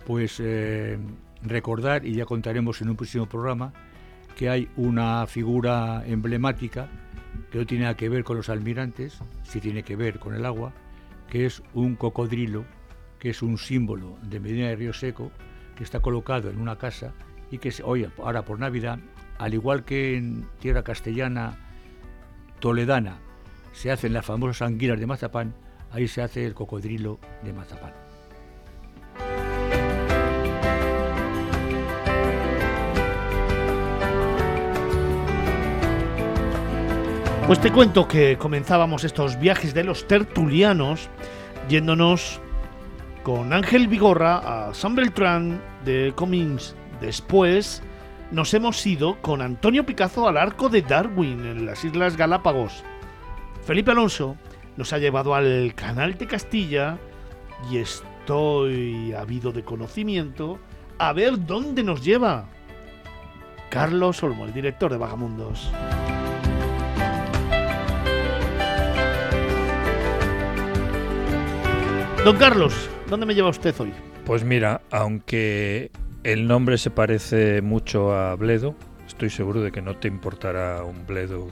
pues 0.06 0.40
eh, 0.40 0.98
recordar, 1.44 2.06
y 2.06 2.14
ya 2.14 2.26
contaremos 2.26 2.82
en 2.82 2.90
un 2.90 2.96
próximo 2.96 3.28
programa, 3.28 3.74
que 4.36 4.50
hay 4.50 4.70
una 4.76 5.26
figura 5.28 6.04
emblemática 6.06 6.90
que 7.52 7.58
no 7.58 7.66
tiene 7.66 7.84
nada 7.84 7.98
que 7.98 8.10
ver 8.10 8.24
con 8.24 8.38
los 8.38 8.50
almirantes, 8.50 9.20
sí 9.44 9.60
tiene 9.60 9.84
que 9.84 9.96
ver 9.96 10.20
con 10.20 10.34
el 10.34 10.46
agua, 10.46 10.74
que 11.28 11.46
es 11.46 11.62
un 11.74 11.96
cocodrilo, 11.96 12.66
que 13.20 13.30
es 13.30 13.42
un 13.42 13.58
símbolo 13.58 14.18
de 14.24 14.40
Medina 14.40 14.68
de 14.70 14.76
Río 14.76 14.94
Seco, 14.94 15.32
que 15.76 15.84
está 15.84 16.00
colocado 16.00 16.50
en 16.50 16.60
una 16.60 16.78
casa 16.78 17.14
y 17.52 17.58
que 17.58 17.74
hoy, 17.84 18.08
ahora 18.18 18.44
por 18.44 18.60
Navidad, 18.60 19.00
al 19.38 19.54
igual 19.54 19.84
que 19.86 20.18
en 20.18 20.48
tierra 20.60 20.84
castellana 20.84 21.58
toledana 22.60 23.18
se 23.72 23.92
hacen 23.92 24.14
las 24.14 24.26
famosas 24.26 24.68
anguilas 24.68 25.00
de 25.00 25.08
mazapán, 25.08 25.54
ahí 25.92 26.08
se 26.08 26.22
hace 26.22 26.46
el 26.46 26.54
cocodrilo 26.54 27.20
de 27.44 27.54
mazapán. 27.54 28.09
Pues 37.50 37.62
te 37.62 37.72
cuento 37.72 38.08
que 38.08 38.38
comenzábamos 38.38 39.04
estos 39.04 39.40
viajes 39.40 39.74
de 39.74 39.84
los 39.84 40.06
tertulianos 40.06 41.10
yéndonos 41.68 42.40
con 43.24 43.54
Ángel 43.54 43.88
Vigorra 43.88 44.68
a 44.68 44.74
San 44.76 44.94
Beltrán 44.94 45.60
de 45.84 46.14
Comins. 46.16 46.76
Después 47.02 47.82
nos 48.30 48.54
hemos 48.54 48.86
ido 48.86 49.20
con 49.24 49.42
Antonio 49.42 49.84
Picazo 49.84 50.28
al 50.28 50.38
arco 50.38 50.70
de 50.70 50.84
Darwin 50.84 51.44
en 51.44 51.66
las 51.66 51.84
Islas 51.84 52.18
Galápagos. 52.18 52.84
Felipe 53.66 53.90
Alonso 53.90 54.38
nos 54.78 54.94
ha 54.94 55.00
llevado 55.00 55.34
al 55.34 55.74
Canal 55.74 56.20
de 56.20 56.28
Castilla 56.28 57.00
y 57.72 57.78
estoy 57.78 59.12
habido 59.14 59.52
de 59.52 59.64
conocimiento 59.64 60.60
a 61.00 61.14
ver 61.14 61.48
dónde 61.48 61.84
nos 61.84 62.06
lleva. 62.06 62.46
Carlos 63.72 64.22
Olmo, 64.22 64.46
el 64.46 64.54
director 64.54 64.92
de 64.92 65.00
Vagamundos. 65.00 65.72
Don 72.26 72.36
Carlos, 72.36 72.90
¿dónde 73.10 73.26
me 73.26 73.34
lleva 73.34 73.50
usted 73.50 73.74
hoy? 73.80 73.94
Pues 74.26 74.44
mira, 74.44 74.82
aunque 74.92 75.90
el 76.24 76.48
nombre 76.48 76.78
se 76.78 76.92
parece 76.92 77.62
mucho 77.62 78.14
a 78.14 78.36
Bledo, 78.36 78.76
estoy 79.08 79.30
seguro 79.30 79.62
de 79.62 79.72
que 79.72 79.82
no 79.82 79.96
te 79.96 80.10
importará 80.10 80.84
un 80.84 81.08
Bledo 81.08 81.48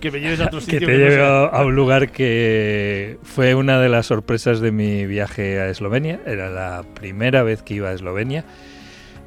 que 0.00 0.10
me 0.10 0.20
lleves 0.20 0.40
a 0.40 0.46
otro 0.46 0.60
sitio. 0.60 0.80
Que 0.80 0.86
te 0.86 0.98
lleve 0.98 1.22
a 1.24 1.64
un 1.64 1.74
lugar 1.74 2.12
que 2.12 3.18
fue 3.22 3.54
una 3.54 3.80
de 3.80 3.88
las 3.88 4.06
sorpresas 4.06 4.60
de 4.60 4.70
mi 4.70 5.06
viaje 5.06 5.58
a 5.60 5.68
Eslovenia. 5.70 6.20
Era 6.26 6.50
la 6.50 6.84
primera 6.94 7.42
vez 7.42 7.62
que 7.62 7.74
iba 7.74 7.88
a 7.88 7.94
Eslovenia. 7.94 8.44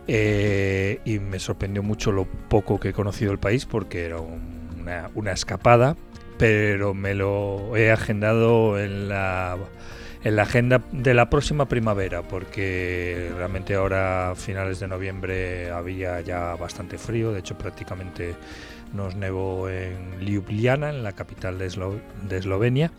Eh, 0.07 0.99
y 1.03 1.17
me 1.19 1.39
sorprendió 1.39 1.81
mucho 1.81 2.11
lo 2.11 2.25
poco 2.25 2.79
que 2.79 2.89
he 2.89 2.93
conocido 2.93 3.31
el 3.31 3.39
país 3.39 3.65
porque 3.65 4.05
era 4.05 4.19
una, 4.19 5.09
una 5.15 5.31
escapada, 5.31 5.97
pero 6.37 6.93
me 6.93 7.15
lo 7.15 7.75
he 7.75 7.91
agendado 7.91 8.79
en 8.79 9.09
la 9.09 9.57
en 10.23 10.35
la 10.35 10.43
agenda 10.43 10.81
de 10.91 11.13
la 11.13 11.29
próxima 11.29 11.67
primavera, 11.67 12.21
porque 12.23 13.31
realmente 13.35 13.75
ahora 13.75 14.33
finales 14.35 14.79
de 14.79 14.87
noviembre 14.87 15.71
había 15.71 16.21
ya 16.21 16.55
bastante 16.55 16.97
frío, 16.97 17.31
de 17.31 17.39
hecho 17.39 17.57
prácticamente 17.57 18.35
nos 18.93 19.15
nevó 19.15 19.69
en 19.69 20.19
Ljubljana, 20.19 20.89
en 20.89 21.03
la 21.03 21.13
capital 21.13 21.57
de, 21.57 21.67
Eslovenia. 22.37 22.91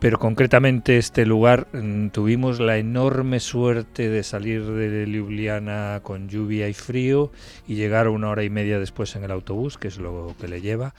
Pero 0.00 0.18
concretamente 0.18 0.98
este 0.98 1.24
lugar 1.24 1.68
mm, 1.72 2.08
tuvimos 2.08 2.60
la 2.60 2.76
enorme 2.76 3.40
suerte 3.40 4.10
de 4.10 4.22
salir 4.22 4.64
de 4.66 5.06
Ljubljana 5.06 6.00
con 6.02 6.28
lluvia 6.28 6.68
y 6.68 6.74
frío 6.74 7.30
y 7.66 7.76
llegar 7.76 8.08
una 8.08 8.28
hora 8.28 8.44
y 8.44 8.50
media 8.50 8.78
después 8.78 9.16
en 9.16 9.24
el 9.24 9.30
autobús, 9.30 9.78
que 9.78 9.88
es 9.88 9.98
lo 9.98 10.34
que 10.38 10.48
le 10.48 10.60
lleva, 10.60 10.94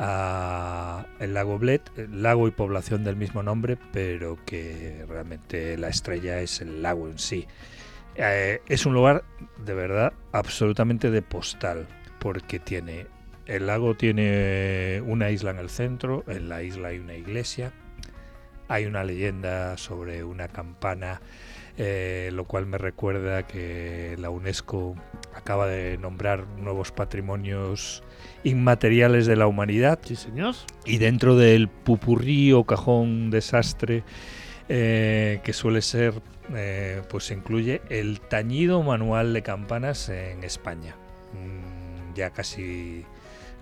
el 0.00 1.34
lago 1.34 1.58
Bled, 1.58 1.82
lago 2.10 2.48
y 2.48 2.50
población 2.50 3.04
del 3.04 3.16
mismo 3.16 3.42
nombre, 3.42 3.76
pero 3.92 4.38
que 4.46 5.04
realmente 5.08 5.76
la 5.76 5.88
estrella 5.88 6.40
es 6.40 6.60
el 6.60 6.82
lago 6.82 7.08
en 7.08 7.18
sí. 7.18 7.46
Eh, 8.14 8.60
es 8.68 8.86
un 8.86 8.94
lugar 8.94 9.24
de 9.64 9.74
verdad 9.74 10.12
absolutamente 10.32 11.10
de 11.10 11.22
postal, 11.22 11.86
porque 12.18 12.58
tiene 12.58 13.06
el 13.46 13.66
lago 13.66 13.96
tiene 13.96 15.02
una 15.04 15.30
isla 15.30 15.50
en 15.50 15.58
el 15.58 15.70
centro, 15.70 16.22
en 16.28 16.48
la 16.48 16.62
isla 16.62 16.88
hay 16.88 16.98
una 16.98 17.14
iglesia, 17.14 17.72
hay 18.68 18.86
una 18.86 19.02
leyenda 19.02 19.76
sobre 19.76 20.22
una 20.22 20.46
campana, 20.46 21.20
eh, 21.76 22.30
lo 22.32 22.44
cual 22.44 22.66
me 22.66 22.78
recuerda 22.78 23.46
que 23.48 24.14
la 24.20 24.30
UNESCO 24.30 24.94
acaba 25.34 25.66
de 25.66 25.98
nombrar 25.98 26.46
nuevos 26.46 26.92
patrimonios 26.92 28.04
inmateriales 28.44 29.26
de 29.26 29.36
la 29.36 29.46
humanidad. 29.46 29.98
Sí, 30.04 30.16
señor. 30.16 30.54
Y 30.84 30.98
dentro 30.98 31.36
del 31.36 31.68
pupurrí 31.68 32.52
o 32.52 32.64
cajón 32.64 33.30
desastre 33.30 34.02
eh, 34.68 35.40
que 35.42 35.52
suele 35.52 35.82
ser, 35.82 36.14
eh, 36.54 37.02
pues 37.08 37.30
incluye 37.30 37.82
el 37.88 38.20
tañido 38.20 38.82
manual 38.82 39.32
de 39.32 39.42
campanas 39.42 40.08
en 40.08 40.44
España. 40.44 40.94
Mm, 41.32 42.14
ya 42.14 42.30
casi 42.30 43.04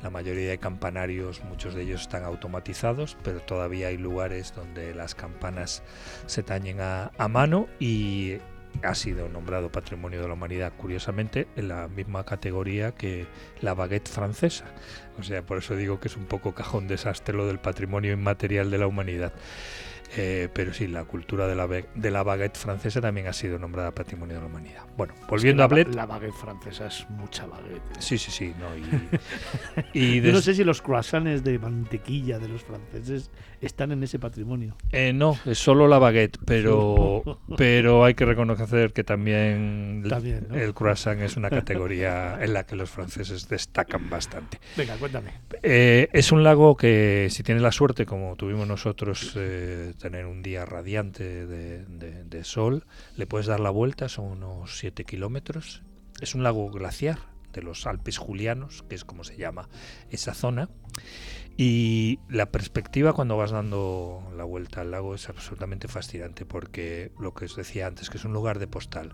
La 0.02 0.10
mayoría 0.10 0.50
de 0.50 0.58
campanarios, 0.58 1.42
muchos 1.42 1.74
de 1.74 1.82
ellos 1.82 2.02
están 2.02 2.22
automatizados, 2.22 3.16
pero 3.24 3.40
todavía 3.40 3.88
hay 3.88 3.96
lugares 3.96 4.54
donde 4.54 4.94
las 4.94 5.16
campanas 5.16 5.82
se 6.26 6.44
tañen 6.44 6.80
a, 6.80 7.10
a 7.18 7.26
mano 7.26 7.66
y 7.80 8.36
ha 8.82 8.94
sido 8.94 9.28
nombrado 9.28 9.70
Patrimonio 9.70 10.20
de 10.20 10.28
la 10.28 10.34
Humanidad, 10.34 10.72
curiosamente, 10.76 11.48
en 11.56 11.68
la 11.68 11.88
misma 11.88 12.24
categoría 12.24 12.92
que 12.92 13.26
la 13.60 13.74
baguette 13.74 14.08
francesa. 14.08 14.66
O 15.18 15.22
sea, 15.22 15.42
por 15.42 15.58
eso 15.58 15.76
digo 15.76 16.00
que 16.00 16.08
es 16.08 16.16
un 16.16 16.26
poco 16.26 16.54
cajón 16.54 16.88
desastre 16.88 17.36
lo 17.36 17.46
del 17.46 17.58
patrimonio 17.58 18.12
inmaterial 18.12 18.70
de 18.70 18.78
la 18.78 18.86
humanidad. 18.86 19.32
Eh, 20.16 20.48
pero 20.52 20.72
sí, 20.72 20.86
la 20.86 21.04
cultura 21.04 21.46
de 21.46 21.54
la, 21.54 21.66
de 21.66 22.10
la 22.10 22.22
baguette 22.22 22.56
francesa 22.56 23.00
también 23.00 23.26
ha 23.26 23.32
sido 23.32 23.58
nombrada 23.58 23.92
Patrimonio 23.92 24.36
de 24.36 24.40
la 24.40 24.46
Humanidad. 24.46 24.86
Bueno, 24.96 25.14
volviendo 25.28 25.62
a 25.62 25.66
Bled. 25.66 25.88
La 25.94 26.06
baguette 26.06 26.34
francesa 26.34 26.86
es 26.86 27.08
mucha 27.10 27.46
baguette. 27.46 27.82
Sí, 27.98 28.16
sí, 28.16 28.30
sí. 28.30 28.54
No, 28.58 28.66
y, 29.92 30.20
Yo 30.22 30.32
no 30.32 30.40
sé 30.40 30.54
si 30.54 30.64
los 30.64 30.80
croissants 30.80 31.44
de 31.44 31.58
mantequilla 31.58 32.38
de 32.38 32.48
los 32.48 32.62
franceses 32.62 33.30
están 33.60 33.92
en 33.92 34.02
ese 34.02 34.18
patrimonio. 34.18 34.76
Eh, 34.92 35.12
no, 35.12 35.38
es 35.44 35.58
solo 35.58 35.88
la 35.88 35.98
baguette, 35.98 36.38
pero, 36.44 37.40
pero 37.56 38.04
hay 38.04 38.14
que 38.14 38.24
reconocer 38.24 38.92
que 38.92 39.04
también, 39.04 40.04
el 40.52 40.74
croissant 40.74 41.20
es 41.20 41.36
una 41.36 41.50
categoría 41.50 42.38
en 42.42 42.54
la 42.54 42.64
que 42.64 42.76
los 42.76 42.90
franceses 42.90 43.48
destacan 43.48 44.08
bastante. 44.08 44.58
Venga, 44.76 44.96
cuéntame. 44.96 45.32
Eh, 45.62 46.08
es 46.12 46.32
un 46.32 46.42
lago 46.42 46.76
que, 46.76 47.28
si 47.30 47.42
tienes 47.42 47.62
la 47.62 47.72
suerte, 47.72 48.06
como 48.06 48.36
tuvimos 48.36 48.66
nosotros, 48.66 49.34
eh, 49.36 49.92
tener 49.98 50.26
un 50.26 50.42
día 50.42 50.64
radiante 50.64 51.46
de, 51.46 52.44
sol, 52.44 52.84
le 53.16 53.26
puedes 53.26 53.46
dar 53.46 53.60
la 53.60 53.70
vuelta, 53.70 54.08
son 54.08 54.26
unos 54.26 54.78
7 54.78 55.04
kilómetros. 55.04 55.82
Es 56.20 56.34
un 56.34 56.42
lago 56.42 56.70
glaciar 56.70 57.18
de 57.52 57.62
los 57.62 57.86
Alpes 57.86 58.18
Julianos, 58.18 58.84
que 58.88 58.94
es 58.94 59.04
como 59.04 59.24
se 59.24 59.36
llama 59.36 59.68
esa 60.10 60.34
zona. 60.34 60.68
Y 61.56 62.20
la 62.28 62.52
perspectiva 62.52 63.12
cuando 63.12 63.36
vas 63.36 63.50
dando 63.50 64.22
la 64.36 64.44
vuelta 64.44 64.82
al 64.82 64.92
lago 64.92 65.14
es 65.14 65.28
absolutamente 65.28 65.88
fascinante 65.88 66.46
porque 66.46 67.10
lo 67.18 67.34
que 67.34 67.46
os 67.46 67.56
decía 67.56 67.88
antes, 67.88 68.10
que 68.10 68.18
es 68.18 68.24
un 68.24 68.32
lugar 68.32 68.60
de 68.60 68.68
postal. 68.68 69.12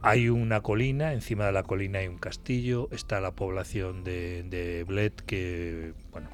Hay 0.00 0.28
una 0.28 0.62
colina, 0.62 1.12
encima 1.12 1.46
de 1.46 1.52
la 1.52 1.62
colina 1.62 1.98
hay 1.98 2.08
un 2.08 2.18
castillo, 2.18 2.88
está 2.90 3.20
la 3.20 3.32
población 3.32 4.04
de, 4.04 4.42
de 4.44 4.84
Bled, 4.84 5.12
que, 5.12 5.94
bueno, 6.10 6.30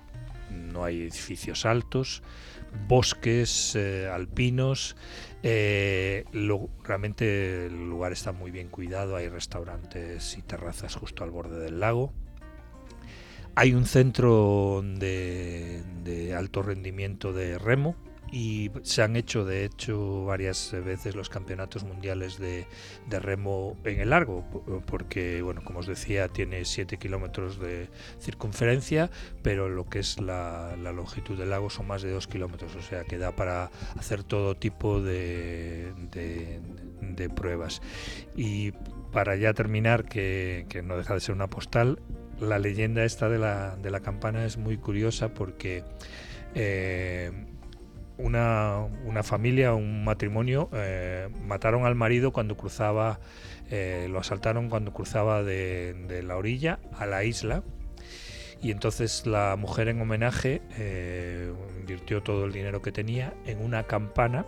no 0.51 0.85
hay 0.85 1.03
edificios 1.03 1.67
altos, 1.67 2.23
bosques 2.89 3.75
eh, 3.77 4.09
alpinos, 4.13 4.97
eh, 5.43 6.25
realmente 6.83 7.67
el 7.67 7.89
lugar 7.89 8.13
está 8.13 8.33
muy 8.33 8.51
bien 8.51 8.69
cuidado, 8.69 9.17
hay 9.17 9.29
restaurantes 9.29 10.37
y 10.37 10.43
terrazas 10.43 10.95
justo 10.95 11.25
al 11.25 11.31
borde 11.31 11.59
del 11.61 11.81
lago. 11.81 12.13
Hay 13.55 13.75
un 13.75 13.85
centro 13.85 14.83
de, 14.83 16.35
alto 16.37 16.63
rendimiento 16.63 17.33
de 17.33 17.59
remo 17.59 17.97
y 18.33 18.71
se 18.83 19.03
han 19.03 19.17
hecho 19.17 19.45
de 19.45 19.65
hecho 19.65 20.25
varias 20.25 20.73
veces 20.85 21.15
los 21.15 21.29
campeonatos 21.29 21.85
mundiales 21.85 22.39
de, 22.39 22.67
remo 23.09 23.77
en 23.85 24.01
el 24.01 24.11
largo 24.11 24.45
porque 24.87 25.43
bueno 25.43 25.63
como 25.65 25.81
os 25.81 25.87
decía 25.87 26.29
tiene 26.29 26.65
7 26.65 26.97
kilómetros 26.97 27.59
de 27.59 27.89
circunferencia 28.21 29.11
pero 29.43 29.69
lo 29.69 29.89
que 29.89 29.99
es 29.99 30.21
la, 30.21 30.77
longitud 30.77 31.37
del 31.39 31.51
lago 31.51 31.71
son 31.71 31.87
más 31.87 32.03
de 32.03 32.11
2 32.11 32.27
kilómetros 32.29 32.75
o 32.77 32.83
sea 32.83 33.05
que 33.05 33.19
da 33.19 33.35
para 33.35 33.71
hacer 33.97 34.23
todo 34.23 34.57
tipo 34.57 35.01
de, 35.01 35.93
pruebas. 37.35 37.83
Y 38.35 38.73
para 39.13 39.37
ya 39.37 39.53
terminar 39.53 40.05
que, 40.05 40.67
que 40.69 40.83
no 40.83 40.97
deja 40.97 41.15
de 41.15 41.21
ser 41.21 41.35
una 41.35 41.49
postal 41.49 41.99
la 42.41 42.59
leyenda 42.59 43.05
esta 43.05 43.29
de 43.29 43.39
la, 43.39 43.77
de 43.77 43.91
la 43.91 44.01
campana 44.01 44.45
es 44.45 44.57
muy 44.57 44.79
curiosa 44.79 45.35
porque 45.35 45.85
eh, 46.55 47.31
una, 48.23 48.87
una, 49.05 49.23
familia, 49.23 49.75
un 49.75 50.05
matrimonio, 50.05 50.69
eh, 50.73 51.29
mataron 51.47 51.85
al 51.87 51.95
marido 51.95 52.33
cuando 52.33 52.57
cruzaba, 52.57 53.21
eh, 53.71 54.09
lo 54.11 54.19
asaltaron 54.19 54.69
cuando 54.69 54.93
cruzaba 54.93 55.43
de, 55.43 55.95
de, 56.09 56.23
la 56.23 56.37
orilla 56.37 56.79
a 56.99 57.07
la 57.07 57.25
isla. 57.25 57.63
Y 58.63 58.71
entonces 58.71 59.27
la 59.27 59.57
mujer 59.57 59.89
en 59.89 60.03
homenaje 60.03 60.61
invirtió 61.81 62.23
todo 62.23 62.45
el 62.45 62.53
dinero 62.53 62.83
que 62.83 62.93
tenía 62.93 63.33
en 63.47 63.65
una 63.65 63.85
campana 63.85 64.45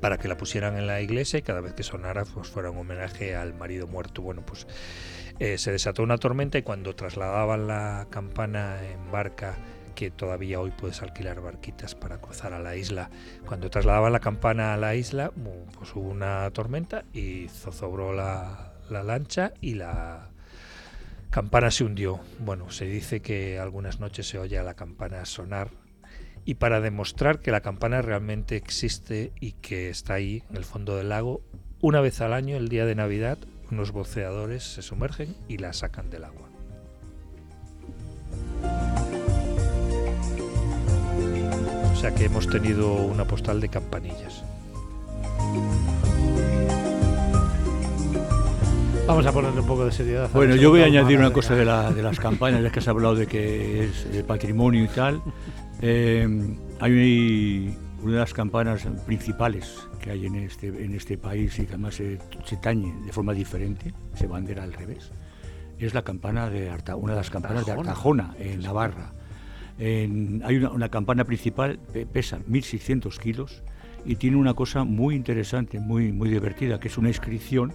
para 0.00 0.18
que 0.18 0.28
la 0.28 0.36
pusieran 0.36 0.76
en 0.76 0.86
la 0.86 1.00
iglesia 1.00 1.38
y 1.38 1.42
cada 1.42 1.60
vez 1.60 1.72
que 1.72 1.82
sonara 1.82 2.24
pues 2.24 2.48
fuera 2.48 2.70
un 2.70 2.78
homenaje 2.78 3.34
al 3.34 3.54
marido 3.54 3.86
muerto. 3.86 4.22
Bueno, 4.22 4.42
pues 4.44 4.66
eh, 5.38 5.58
se 5.58 5.72
desató 5.72 6.02
una 6.02 6.18
tormenta 6.18 6.58
y 6.58 6.62
cuando 6.62 6.94
trasladaban 6.94 7.66
la 7.66 8.06
campana 8.10 8.78
en 8.84 9.10
barca, 9.10 9.56
que 9.96 10.12
todavía 10.12 10.60
hoy 10.60 10.70
puedes 10.70 11.02
alquilar 11.02 11.40
barquitas 11.40 11.96
para 11.96 12.18
cruzar 12.18 12.52
a 12.52 12.60
la 12.60 12.76
isla, 12.76 13.10
cuando 13.46 13.70
trasladaban 13.70 14.12
la 14.12 14.20
campana 14.20 14.74
a 14.74 14.76
la 14.76 14.94
isla, 14.94 15.32
pues 15.76 15.96
hubo 15.96 16.08
una 16.08 16.48
tormenta 16.52 17.04
y 17.12 17.48
zozobró 17.48 18.12
la, 18.12 18.74
la 18.88 19.02
lancha 19.02 19.52
y 19.60 19.74
la 19.74 20.28
campana 21.30 21.72
se 21.72 21.82
hundió. 21.82 22.20
Bueno, 22.38 22.70
se 22.70 22.84
dice 22.84 23.20
que 23.20 23.58
algunas 23.58 23.98
noches 23.98 24.28
se 24.28 24.38
oye 24.38 24.58
a 24.58 24.62
la 24.62 24.74
campana 24.74 25.24
sonar 25.24 25.70
y 26.44 26.54
para 26.54 26.80
demostrar 26.80 27.40
que 27.40 27.50
la 27.50 27.60
campana 27.60 28.02
realmente 28.02 28.54
existe 28.54 29.32
y 29.40 29.52
que 29.52 29.90
está 29.90 30.14
ahí 30.14 30.44
en 30.50 30.56
el 30.56 30.64
fondo 30.64 30.96
del 30.96 31.08
lago, 31.08 31.42
una 31.80 32.00
vez 32.00 32.20
al 32.20 32.32
año, 32.32 32.56
el 32.56 32.68
día 32.68 32.86
de 32.86 32.94
Navidad, 32.94 33.38
unos 33.70 33.90
boceadores 33.90 34.62
se 34.62 34.82
sumergen 34.82 35.34
y 35.48 35.58
la 35.58 35.72
sacan 35.72 36.08
del 36.08 36.24
agua. 36.24 36.55
Que 42.14 42.26
hemos 42.26 42.48
tenido 42.48 42.94
una 42.94 43.24
postal 43.24 43.60
de 43.60 43.68
campanillas. 43.68 44.44
Vamos 49.06 49.26
a 49.26 49.32
ponerle 49.32 49.60
un 49.60 49.66
poco 49.66 49.84
de 49.84 49.92
seriedad. 49.92 50.30
Bueno, 50.32 50.56
yo 50.56 50.70
voy 50.70 50.82
a 50.82 50.86
añadir 50.86 51.18
una 51.18 51.32
cosa 51.32 51.54
de, 51.54 51.64
las 51.64 52.18
campañas, 52.18 52.62
ya 52.62 52.70
que 52.70 52.80
has 52.80 52.88
hablado 52.88 53.14
de 53.14 53.26
que 53.26 53.84
es 53.84 54.12
de 54.12 54.24
patrimonio 54.24 54.84
y 54.84 54.88
tal. 54.88 55.22
Eh, 55.80 56.28
hay 56.80 57.76
una 58.02 58.12
de 58.12 58.18
las 58.18 58.34
campanas 58.34 58.86
principales 59.06 59.86
que 60.00 60.10
hay 60.10 60.26
en 60.26 60.36
este, 60.36 60.68
en 60.68 60.94
este 60.94 61.18
país 61.18 61.58
y 61.58 61.66
que 61.66 61.74
además 61.74 61.94
se, 61.94 62.18
tañe 62.60 62.94
de 63.04 63.12
forma 63.12 63.32
diferente, 63.32 63.92
se 64.14 64.26
bandera 64.26 64.62
al 64.62 64.72
revés, 64.72 65.10
es 65.78 65.94
la 65.94 66.02
campana 66.02 66.48
de 66.48 66.70
Arta, 66.70 66.96
una 66.96 67.12
de 67.12 67.18
las 67.18 67.30
campanas 67.30 67.66
de 67.66 67.72
Artajona, 67.72 68.34
en 68.38 68.60
Navarra. 68.60 69.12
Hay 69.78 70.56
una, 70.56 70.88
campana 70.88 71.24
principal, 71.24 71.78
pesa 72.12 72.38
1.600 72.48 73.18
kilos 73.18 73.62
y 74.04 74.16
tiene 74.16 74.36
una 74.36 74.54
cosa 74.54 74.84
muy 74.84 75.14
interesante, 75.14 75.80
muy, 75.80 76.12
muy 76.12 76.30
divertida, 76.30 76.80
que 76.80 76.88
es 76.88 76.96
una 76.96 77.08
inscripción 77.08 77.72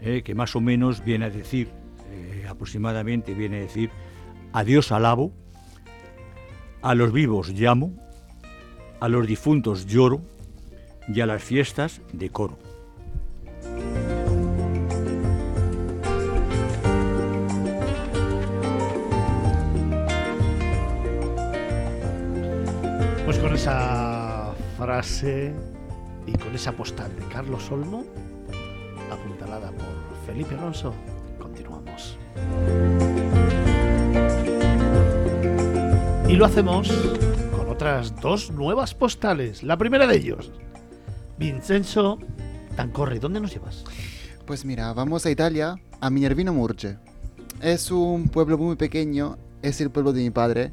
eh, 0.00 0.22
que 0.24 0.34
más 0.34 0.56
o 0.56 0.60
menos 0.60 1.04
viene 1.04 1.26
a 1.26 1.30
decir, 1.30 1.68
eh, 2.10 2.46
aproximadamente 2.48 3.34
viene 3.34 3.58
a 3.58 3.60
decir, 3.60 3.90
adiós 4.52 4.90
alabo, 4.92 5.32
a 6.82 6.94
los 6.94 7.12
vivos 7.12 7.50
llamo, 7.50 7.92
a 9.00 9.08
los 9.08 9.26
difuntos 9.26 9.86
lloro, 9.86 10.22
y 11.08 11.20
a 11.20 11.26
las 11.26 11.42
fiestas 11.42 12.00
de 12.12 12.30
esa 23.66 24.54
frase 24.76 25.52
y 26.24 26.32
con 26.38 26.54
esa 26.54 26.70
postal 26.70 27.10
de 27.16 27.22
Carlos 27.26 27.68
Olmo, 27.72 28.04
apuntalada 29.10 29.72
por 29.72 29.88
Felipe 30.24 30.54
Alonso, 30.54 30.94
continuamos. 31.40 32.16
Y 36.28 36.36
lo 36.36 36.44
hacemos 36.44 36.92
con 37.56 37.68
otras 37.68 38.14
dos 38.20 38.52
nuevas 38.52 38.94
postales. 38.94 39.64
La 39.64 39.76
primera 39.76 40.06
de 40.06 40.16
ellos, 40.16 40.52
Vincenzo 41.36 42.20
Tancorri, 42.76 43.18
¿dónde 43.18 43.40
nos 43.40 43.52
llevas? 43.52 43.82
Pues 44.44 44.64
mira, 44.64 44.92
vamos 44.92 45.26
a 45.26 45.30
Italia, 45.32 45.74
a 46.00 46.08
Minervino 46.08 46.52
Murge. 46.52 46.98
Es 47.60 47.90
un 47.90 48.28
pueblo 48.28 48.58
muy 48.58 48.76
pequeño, 48.76 49.38
es 49.62 49.80
el 49.80 49.90
pueblo 49.90 50.12
de 50.12 50.22
mi 50.22 50.30
padre, 50.30 50.70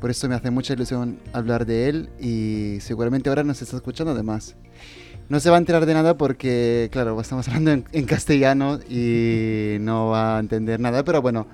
por 0.00 0.10
eso 0.10 0.28
me 0.28 0.34
hace 0.34 0.50
mucha 0.50 0.72
ilusión 0.72 1.18
hablar 1.32 1.66
de 1.66 1.88
él 1.88 2.08
y 2.18 2.78
seguramente 2.80 3.28
ahora 3.28 3.44
nos 3.44 3.60
está 3.60 3.76
escuchando 3.76 4.12
además. 4.12 4.56
No 5.28 5.38
se 5.38 5.50
va 5.50 5.56
a 5.56 5.58
enterar 5.58 5.86
de 5.86 5.94
nada 5.94 6.16
porque, 6.16 6.88
claro, 6.90 7.20
estamos 7.20 7.46
hablando 7.48 7.84
en, 7.92 8.04
castellano 8.06 8.80
y 8.88 9.76
no 9.80 10.08
va 10.08 10.36
a 10.36 10.40
entender 10.40 10.80
nada, 10.80 11.04
pero 11.04 11.22
bueno, 11.22 11.46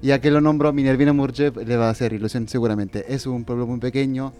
ya 0.00 0.20
que 0.20 0.30
lo 0.30 0.40
nombro, 0.40 0.72
Minervino 0.72 1.12
Murge 1.12 1.50
le 1.50 1.76
va 1.76 1.88
a 1.88 1.90
hacer 1.90 2.12
ilusión 2.12 2.48
seguramente. 2.48 3.12
Es 3.12 3.26
un 3.26 3.44
pueblo 3.44 3.66
muy 3.66 3.80
pequeño, 3.80 4.32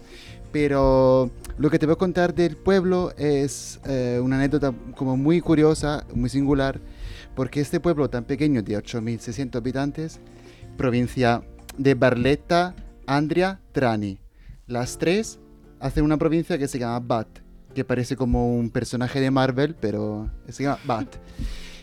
pero 0.51 1.29
lo 1.57 1.69
que 1.69 1.77
te 1.77 1.85
voy 1.85 1.93
a 1.93 1.97
contar 1.97 2.33
del 2.33 2.57
pueblo 2.57 3.13
es 3.17 3.79
eh, 3.85 4.19
una 4.23 4.37
anécdota 4.37 4.73
como 4.95 5.17
muy 5.17 5.41
curiosa, 5.41 6.05
muy 6.15 6.29
singular, 6.29 6.79
porque 7.35 7.61
este 7.61 7.79
pueblo 7.79 8.09
tan 8.09 8.23
pequeño 8.23 8.63
de 8.63 8.77
8.600 8.77 9.55
habitantes, 9.57 10.19
provincia 10.77 11.43
de 11.77 11.93
Barletta, 11.93 12.75
Andria, 13.11 13.59
Trani. 13.73 14.19
Las 14.67 14.97
tres 14.97 15.39
hacen 15.81 16.05
una 16.05 16.17
provincia 16.17 16.57
que 16.57 16.69
se 16.69 16.79
llama 16.79 16.99
Bat, 17.01 17.27
que 17.75 17.83
parece 17.83 18.15
como 18.15 18.55
un 18.55 18.69
personaje 18.69 19.19
de 19.19 19.29
Marvel, 19.29 19.75
pero 19.75 20.29
se 20.47 20.63
llama 20.63 20.79
Bat. 20.85 21.15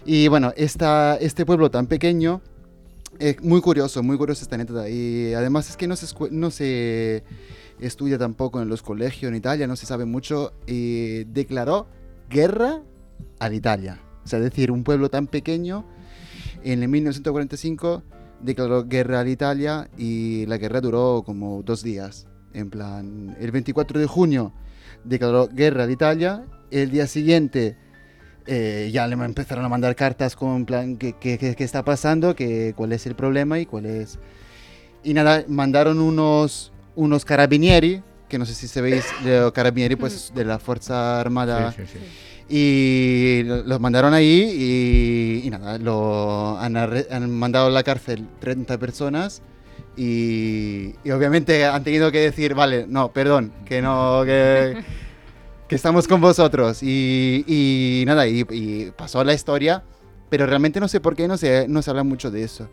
Y 0.06 0.28
bueno, 0.28 0.54
esta, 0.56 1.16
este 1.16 1.44
pueblo 1.44 1.70
tan 1.70 1.86
pequeño 1.86 2.40
es 3.18 3.42
muy 3.42 3.60
curioso, 3.60 4.02
muy 4.02 4.16
curioso 4.16 4.42
esta 4.42 4.54
anécdota. 4.54 4.88
Y 4.88 5.34
además 5.34 5.68
es 5.68 5.76
que 5.76 5.86
no 5.86 5.96
se, 6.50 7.24
estudia 7.78 8.16
tampoco 8.16 8.62
en 8.62 8.70
los 8.70 8.80
colegios 8.80 9.28
en 9.28 9.36
Italia, 9.36 9.66
no 9.66 9.76
se 9.76 9.84
sabe 9.84 10.06
mucho. 10.06 10.54
Y 10.66 11.24
declaró 11.24 11.88
guerra 12.30 12.80
a 13.38 13.52
Italia. 13.52 14.00
O 14.24 14.28
sea, 14.28 14.38
es 14.38 14.46
decir, 14.46 14.70
un 14.70 14.82
pueblo 14.82 15.10
tan 15.10 15.26
pequeño 15.26 15.84
en 16.64 16.82
el 16.82 16.88
1945 16.88 18.02
declaró 18.40 18.84
guerra 18.84 19.20
a 19.20 19.28
Italia 19.28 19.88
y 19.96 20.46
la 20.46 20.58
guerra 20.58 20.80
duró 20.80 21.22
como 21.24 21.62
dos 21.62 21.82
días. 21.82 22.26
En 22.52 22.70
plan, 22.70 23.36
el 23.40 23.50
24 23.50 24.00
de 24.00 24.06
junio 24.06 24.52
declaró 25.04 25.48
guerra 25.48 25.84
a 25.84 25.90
Italia, 25.90 26.44
el 26.70 26.90
día 26.90 27.06
siguiente 27.06 27.76
eh, 28.46 28.90
ya 28.92 29.06
le 29.06 29.14
empezaron 29.14 29.64
a 29.64 29.68
mandar 29.68 29.94
cartas 29.94 30.34
con 30.34 30.64
plan 30.64 30.96
qué, 30.96 31.14
qué, 31.14 31.54
está 31.58 31.84
pasando, 31.84 32.34
que, 32.34 32.72
cuál 32.76 32.92
es 32.92 33.06
el 33.06 33.14
problema 33.14 33.58
y 33.58 33.66
cuál 33.66 33.86
es... 33.86 34.18
Y 35.04 35.14
nada, 35.14 35.44
mandaron 35.48 36.00
unos, 36.00 36.72
unos 36.96 37.24
carabinieri, 37.24 38.02
que 38.28 38.38
no 38.38 38.46
sé 38.46 38.54
si 38.54 38.66
se 38.66 38.80
veis, 38.80 39.04
de 39.22 39.50
carabinieri 39.54 39.96
pues 39.96 40.32
de 40.34 40.44
la 40.44 40.58
Fuerza 40.58 41.20
Armada. 41.20 41.72
Sí, 41.72 41.82
sí, 41.82 41.92
sí. 41.92 41.98
Y 42.48 43.42
los 43.44 43.78
mandaron 43.78 44.14
ahí 44.14 45.42
y, 45.44 45.50
nada, 45.50 45.76
lo, 45.78 46.58
han, 46.58 46.76
han, 46.76 47.30
mandado 47.30 47.66
a 47.66 47.70
la 47.70 47.82
cárcel 47.82 48.26
30 48.40 48.78
personas 48.78 49.42
y, 49.98 50.94
obviamente 51.12 51.66
han 51.66 51.82
tenido 51.84 52.10
que 52.12 52.20
decir, 52.20 52.54
vale, 52.54 52.86
no, 52.88 53.12
perdón, 53.12 53.52
que 53.66 53.82
no, 53.82 54.22
que, 54.24 54.82
que 55.68 55.74
estamos 55.74 56.08
con 56.08 56.20
vosotros. 56.20 56.82
Y, 56.82 57.44
y 57.46 58.04
nada, 58.06 58.26
y, 58.26 58.46
y, 58.50 58.92
pasó 58.92 59.22
la 59.24 59.34
historia, 59.34 59.82
pero 60.30 60.46
realmente 60.46 60.80
no 60.80 60.88
sé 60.88 61.00
por 61.00 61.16
qué 61.16 61.28
no 61.28 61.36
se, 61.36 61.66
no 61.68 61.82
se 61.82 61.90
habla 61.90 62.04
mucho 62.04 62.30
de 62.30 62.44
eso. 62.44 62.68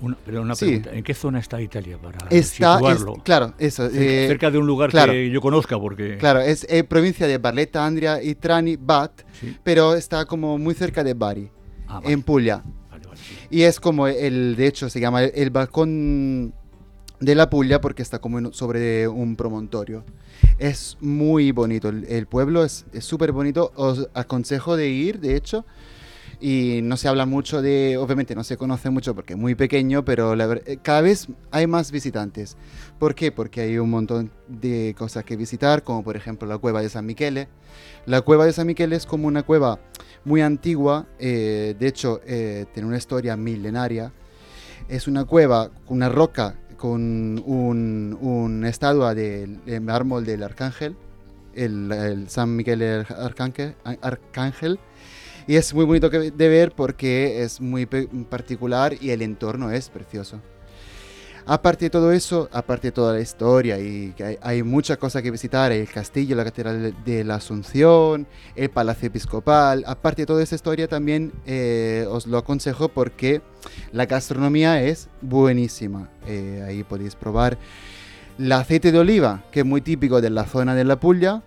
Una, 0.00 0.16
pero 0.24 0.42
una 0.42 0.54
pregunta, 0.54 0.90
¿en 0.92 1.02
qué 1.02 1.14
zona 1.14 1.38
está 1.38 1.60
Italia 1.60 1.98
para 1.98 2.18
está, 2.30 2.76
situarlo? 2.76 3.14
claro, 3.24 3.54
eso. 3.58 3.88
Cerca, 3.88 4.04
eh, 4.04 4.26
cerca, 4.28 4.50
de 4.50 4.58
un 4.58 4.66
lugar 4.66 4.90
claro, 4.90 5.12
que 5.12 5.30
yo 5.30 5.40
conozca, 5.40 5.78
porque... 5.78 6.16
Claro, 6.18 6.40
es 6.40 6.66
eh, 6.68 6.84
provincia 6.84 7.26
de 7.26 7.38
Barletta, 7.38 7.84
Andria 7.84 8.22
y 8.22 8.34
Trani, 8.34 8.76
Bat, 8.76 9.22
¿Sí? 9.40 9.56
pero 9.62 9.94
está 9.94 10.24
como 10.24 10.58
muy 10.58 10.74
cerca 10.74 11.02
de 11.02 11.14
Bari, 11.14 11.50
ah, 11.86 12.00
vale. 12.00 12.12
en 12.12 12.22
Puglia. 12.22 12.62
Vale, 12.90 13.06
vale, 13.06 13.16
sí. 13.16 13.34
Y 13.50 13.62
es 13.62 13.80
como 13.80 14.06
el, 14.06 14.56
de 14.56 14.66
hecho, 14.66 14.88
se 14.88 15.00
llama 15.00 15.24
el, 15.24 15.32
el 15.34 15.50
balcón 15.50 16.54
de 17.20 17.34
la 17.34 17.50
Puglia 17.50 17.80
porque 17.80 18.02
está 18.02 18.18
como 18.20 18.52
sobre 18.52 19.08
un 19.08 19.36
promontorio. 19.36 20.04
Es 20.58 20.96
muy 21.00 21.52
bonito, 21.52 21.88
el, 21.88 22.04
el 22.04 22.26
pueblo 22.26 22.64
es 22.64 22.84
súper 23.00 23.32
bonito, 23.32 23.72
os 23.74 24.08
aconsejo 24.14 24.76
de 24.76 24.88
ir, 24.88 25.20
de 25.20 25.36
hecho, 25.36 25.64
y 26.40 26.80
no 26.82 26.96
se 26.96 27.08
habla 27.08 27.26
mucho 27.26 27.62
de, 27.62 27.96
obviamente 27.96 28.34
no 28.34 28.44
se 28.44 28.56
conoce 28.56 28.90
mucho 28.90 29.14
porque 29.14 29.32
es 29.32 29.38
muy 29.38 29.54
pequeño, 29.54 30.04
pero 30.04 30.36
la, 30.36 30.60
eh, 30.66 30.78
cada 30.82 31.00
vez 31.00 31.28
hay 31.50 31.66
más 31.66 31.90
visitantes. 31.90 32.56
¿Por 32.98 33.14
qué? 33.14 33.32
Porque 33.32 33.62
hay 33.62 33.78
un 33.78 33.90
montón 33.90 34.30
de 34.46 34.94
cosas 34.96 35.24
que 35.24 35.36
visitar, 35.36 35.82
como 35.82 36.04
por 36.04 36.16
ejemplo 36.16 36.46
la 36.46 36.58
cueva 36.58 36.80
de 36.80 36.88
San 36.90 37.06
Michele. 37.06 37.48
La 38.06 38.20
cueva 38.20 38.46
de 38.46 38.52
San 38.52 38.66
Michele 38.66 38.94
es 38.94 39.06
como 39.06 39.26
una 39.26 39.42
cueva 39.42 39.80
muy 40.24 40.40
antigua, 40.40 41.06
eh, 41.18 41.74
de 41.78 41.86
hecho 41.88 42.20
eh, 42.24 42.66
tiene 42.72 42.88
una 42.88 42.98
historia 42.98 43.36
milenaria. 43.36 44.12
Es 44.88 45.08
una 45.08 45.24
cueva, 45.24 45.70
una 45.88 46.08
roca 46.08 46.56
con 46.76 47.42
una 47.44 48.16
un 48.16 48.64
estatua 48.64 49.14
de, 49.14 49.58
de, 49.66 49.80
mármol 49.80 50.24
del 50.24 50.44
arcángel, 50.44 50.96
el, 51.54 51.90
el 51.90 52.28
San 52.30 52.54
Miguel 52.54 53.04
arcángel, 53.08 53.74
arcángel 54.00 54.78
y 55.48 55.56
es 55.56 55.72
muy 55.72 55.86
bonito 55.86 56.10
de 56.10 56.48
ver 56.48 56.72
porque 56.72 57.42
es 57.42 57.58
muy 57.58 57.86
particular 57.86 58.94
y 59.00 59.10
el 59.10 59.22
entorno 59.22 59.70
es 59.72 59.88
precioso. 59.88 60.40
Aparte 61.46 61.86
de 61.86 61.90
todo 61.90 62.12
eso, 62.12 62.50
aparte 62.52 62.88
de 62.88 62.92
toda 62.92 63.14
la 63.14 63.20
historia 63.20 63.80
y 63.80 64.12
que 64.14 64.22
hay, 64.22 64.38
hay 64.42 64.62
muchas 64.62 64.98
cosas 64.98 65.22
que 65.22 65.30
visitar, 65.30 65.72
el 65.72 65.88
castillo, 65.88 66.36
la 66.36 66.44
catedral 66.44 66.94
de 67.02 67.24
la 67.24 67.36
Asunción, 67.36 68.26
el 68.54 68.68
palacio 68.68 69.06
episcopal, 69.06 69.84
aparte 69.86 70.22
de 70.22 70.26
toda 70.26 70.42
esa 70.42 70.54
historia 70.54 70.86
también 70.86 71.32
eh, 71.46 72.06
os 72.10 72.26
lo 72.26 72.36
aconsejo 72.36 72.90
porque 72.90 73.40
la 73.90 74.04
gastronomía 74.04 74.82
es 74.82 75.08
buenísima. 75.22 76.10
Eh, 76.26 76.62
ahí 76.68 76.84
podéis 76.84 77.14
probar 77.14 77.56
el 78.38 78.52
aceite 78.52 78.92
de 78.92 78.98
oliva, 78.98 79.44
que 79.50 79.60
es 79.60 79.66
muy 79.66 79.80
típico 79.80 80.20
de 80.20 80.28
la 80.28 80.44
zona 80.44 80.74
de 80.74 80.84
la 80.84 81.00
Puglia, 81.00 81.42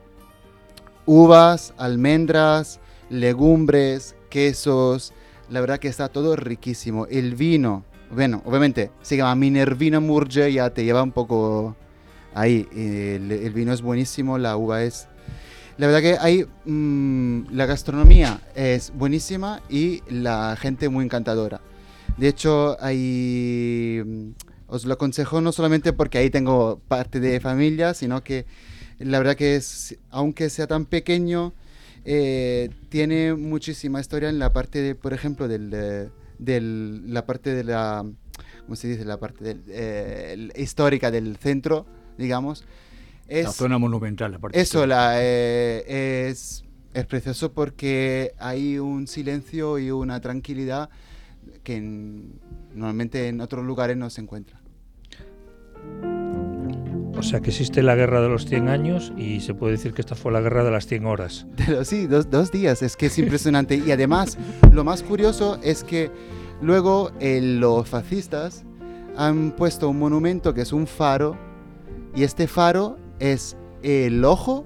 uvas, 1.05 1.75
almendras, 1.77 2.79
legumbres, 3.11 4.15
quesos, 4.29 5.13
la 5.49 5.61
verdad 5.61 5.79
que 5.79 5.89
está 5.89 6.07
todo 6.07 6.35
riquísimo. 6.35 7.05
El 7.07 7.35
vino, 7.35 7.83
bueno, 8.09 8.41
obviamente 8.45 8.89
se 9.01 9.17
llama 9.17 9.35
Minervino 9.35 10.01
Murge, 10.01 10.51
ya 10.51 10.69
te 10.71 10.83
lleva 10.83 11.03
un 11.03 11.11
poco 11.11 11.75
ahí. 12.33 12.67
El, 12.73 13.51
vino 13.51 13.73
es 13.73 13.81
buenísimo, 13.81 14.37
la 14.37 14.57
uva 14.57 14.83
es... 14.83 15.07
La 15.77 15.87
verdad 15.87 16.01
que 16.01 16.17
hay... 16.19 16.45
Mmm, 16.65 17.51
la 17.51 17.65
gastronomía 17.65 18.41
es 18.55 18.91
buenísima 18.95 19.61
y 19.69 20.01
la 20.09 20.55
gente 20.59 20.89
muy 20.89 21.05
encantadora. 21.05 21.61
De 22.17 22.27
hecho, 22.29 22.77
hay... 22.79 24.01
Mm, 24.05 24.31
os 24.67 24.85
lo 24.85 24.93
aconsejo 24.93 25.41
no 25.41 25.51
solamente 25.51 25.91
porque 25.91 26.17
ahí 26.17 26.29
tengo 26.29 26.79
parte 26.87 27.19
de 27.19 27.41
familia, 27.41 27.93
sino 27.93 28.23
que 28.23 28.45
la 28.99 29.17
verdad 29.17 29.35
que 29.35 29.57
es, 29.57 29.97
aunque 30.09 30.49
sea 30.49 30.65
tan 30.65 30.85
pequeño, 30.85 31.53
eh, 32.05 32.69
tiene 32.89 33.33
muchísima 33.35 33.99
historia 33.99 34.29
en 34.29 34.39
la 34.39 34.53
parte, 34.53 34.81
de, 34.81 34.95
por 34.95 35.13
ejemplo, 35.13 35.47
del, 35.47 36.11
del, 36.39 37.13
la 37.13 37.25
parte 37.25 37.53
de 37.53 37.63
la, 37.63 38.05
¿cómo 38.63 38.75
se 38.75 38.87
dice? 38.87 39.05
La 39.05 39.19
parte 39.19 39.43
del, 39.43 39.63
eh, 39.67 40.49
histórica 40.55 41.11
del 41.11 41.37
centro, 41.37 41.85
digamos. 42.17 42.65
Es, 43.27 43.45
la 43.45 43.51
zona 43.51 43.77
monumental, 43.77 44.31
la 44.31 44.39
parte 44.39 44.59
Eso 44.59 44.85
la, 44.85 45.21
eh, 45.21 46.27
es, 46.29 46.65
es 46.93 47.05
precioso 47.05 47.53
porque 47.53 48.33
hay 48.39 48.77
un 48.79 49.07
silencio 49.07 49.79
y 49.79 49.91
una 49.91 50.19
tranquilidad 50.19 50.89
que 51.63 51.77
en, 51.77 52.39
normalmente 52.73 53.27
en 53.27 53.41
otros 53.41 53.65
lugares 53.65 53.95
no 53.95 54.09
se 54.09 54.21
encuentra. 54.21 54.59
O 57.21 57.23
sea 57.23 57.39
que 57.39 57.51
existe 57.51 57.83
la 57.83 57.93
guerra 57.93 58.19
de 58.19 58.29
los 58.29 58.47
100 58.47 58.67
años 58.67 59.13
y 59.15 59.41
se 59.41 59.53
puede 59.53 59.73
decir 59.73 59.93
que 59.93 60.01
esta 60.01 60.15
fue 60.15 60.31
la 60.31 60.41
guerra 60.41 60.63
de 60.63 60.71
las 60.71 60.87
100 60.87 61.05
horas. 61.05 61.45
Sí, 61.83 62.07
dos, 62.07 62.31
dos 62.31 62.51
días, 62.51 62.81
es 62.81 62.97
que 62.97 63.05
es 63.05 63.19
impresionante. 63.19 63.75
y 63.75 63.91
además, 63.91 64.39
lo 64.71 64.83
más 64.83 65.03
curioso 65.03 65.59
es 65.61 65.83
que 65.83 66.09
luego 66.63 67.11
eh, 67.19 67.39
los 67.39 67.87
fascistas 67.87 68.65
han 69.15 69.51
puesto 69.51 69.87
un 69.89 69.99
monumento 69.99 70.55
que 70.55 70.61
es 70.61 70.73
un 70.73 70.87
faro 70.87 71.37
y 72.15 72.23
este 72.23 72.47
faro 72.47 72.97
es 73.19 73.55
el 73.83 74.25
ojo 74.25 74.65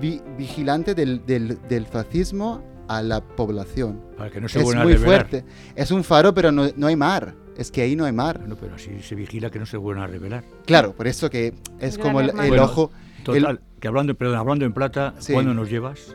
vi 0.00 0.22
vigilante 0.36 0.94
del, 0.94 1.26
del, 1.26 1.58
del, 1.68 1.86
fascismo 1.86 2.62
a 2.86 3.02
la 3.02 3.20
población. 3.20 4.00
Para 4.16 4.30
que 4.30 4.40
no 4.40 4.48
se 4.48 4.60
es 4.60 4.74
muy 4.76 4.96
fuerte. 4.96 5.44
Es 5.74 5.90
un 5.90 6.04
faro, 6.04 6.32
pero 6.32 6.52
no, 6.52 6.68
no 6.76 6.86
hay 6.86 6.94
mar 6.94 7.34
es 7.58 7.72
que 7.72 7.82
ahí 7.82 7.96
no 7.96 8.04
hay 8.04 8.12
mar. 8.12 8.40
No, 8.46 8.56
pero 8.56 8.76
así 8.76 9.02
se 9.02 9.14
vigila 9.16 9.50
que 9.50 9.58
no 9.58 9.66
se 9.66 9.76
vuelvan 9.76 10.04
a 10.04 10.06
revelar. 10.06 10.44
Claro, 10.64 10.92
por 10.92 11.08
eso 11.08 11.28
que 11.28 11.52
es 11.80 11.98
como 11.98 12.20
el, 12.20 12.30
el 12.30 12.36
bueno, 12.36 12.64
ojo. 12.64 12.90
Total, 13.24 13.58
el... 13.58 13.80
que 13.80 13.88
hablando, 13.88 14.14
perdón, 14.14 14.36
hablando 14.36 14.64
en 14.64 14.72
plata, 14.72 15.14
sí. 15.18 15.32
¿cuándo 15.32 15.52
nos 15.52 15.68
llevas? 15.68 16.14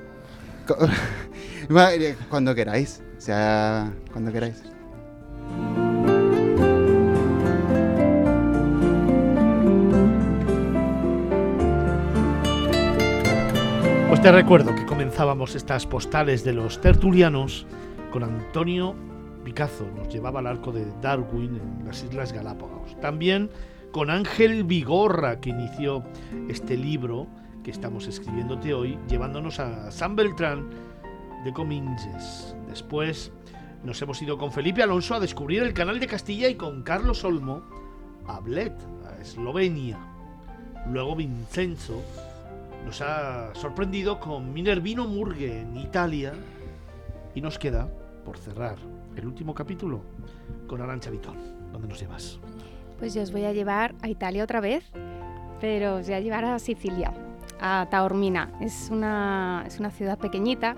cuando 2.30 2.56
queráis. 2.56 3.04
O 3.18 3.22
sea, 3.22 3.92
cuando 4.12 4.32
queráis. 4.32 4.64
Pues 14.08 14.22
te 14.22 14.32
recuerdo 14.32 14.74
que 14.76 14.86
comenzábamos 14.86 15.56
estas 15.56 15.86
postales 15.86 16.46
de 16.46 16.54
los 16.54 16.80
tertulianos 16.80 17.66
con 18.12 18.24
Antonio 18.24 18.96
Picasso 19.44 19.86
nos 19.96 20.10
llevaba 20.10 20.40
al 20.40 20.48
arco 20.48 20.72
de 20.72 20.86
Darwin 21.02 21.58
en 21.58 21.86
las 21.86 22.04
Islas 22.04 22.32
Galápagos. 22.32 23.00
También 23.00 23.50
con 23.92 24.10
Ángel 24.10 24.64
Vigorra, 24.64 25.40
que 25.40 25.52
inició 25.52 26.04
este 26.50 26.78
libro 26.78 27.28
que 27.64 27.72
estamos 27.72 28.08
escribiéndote 28.08 28.74
hoy, 28.74 28.98
llevándonos 29.08 29.60
a 29.60 29.92
San 29.92 30.16
Beltrán 30.16 30.70
de 31.44 31.54
Cominges. 31.54 32.56
Después 32.68 33.32
nos 33.84 34.02
hemos 34.02 34.22
ido 34.22 34.38
con 34.38 34.52
Felipe 34.52 34.82
Alonso 34.82 35.16
a 35.16 35.20
descubrir 35.20 35.64
el 35.64 35.74
canal 35.74 36.00
de 36.00 36.08
Castilla 36.08 36.50
y 36.50 36.56
con 36.56 36.84
Carlos 36.84 37.24
Olmo 37.24 37.64
a 38.28 38.40
Bled, 38.40 38.72
a 39.06 39.22
Eslovenia. 39.22 40.00
Luego 40.90 41.16
Vincenzo 41.16 42.02
nos 42.86 43.02
ha 43.02 43.54
sorprendido 43.56 44.20
con 44.20 44.54
Minervino 44.54 45.08
Murge 45.08 45.62
en 45.62 45.78
Italia 45.78 46.34
y 47.36 47.42
nos 47.42 47.60
queda 47.60 47.90
por 48.26 48.38
cerrar 48.38 48.78
el 49.15 49.28
último 49.28 49.54
capítulo 49.54 50.02
con 50.67 50.82
Arancha 50.82 51.10
Vitón. 51.10 51.38
¿Dónde 51.71 51.88
nos 51.88 51.99
llevas? 51.99 52.39
Pues 52.99 53.13
yo 53.13 53.21
os 53.21 53.32
voy 53.32 53.45
a 53.45 53.54
llevar 53.54 53.95
a 54.02 54.10
Italia 54.10 54.43
otra 54.43 54.60
vez, 54.62 54.84
pero 55.60 55.95
os 55.95 56.06
voy 56.06 56.15
a 56.15 56.19
llevar 56.19 56.45
a 56.45 56.60
Sicilia, 56.60 57.13
a 57.60 57.88
Taormina. 57.89 58.52
Es 58.62 58.89
una, 58.91 59.63
es 59.67 59.80
una 59.80 59.91
ciudad 59.91 60.17
pequeñita 60.17 60.76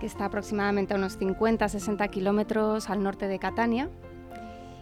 que 0.00 0.06
está 0.06 0.26
aproximadamente 0.26 0.94
a 0.94 0.96
unos 0.96 1.18
50-60 1.18 2.08
kilómetros 2.10 2.88
al 2.90 3.02
norte 3.02 3.26
de 3.26 3.38
Catania. 3.38 3.90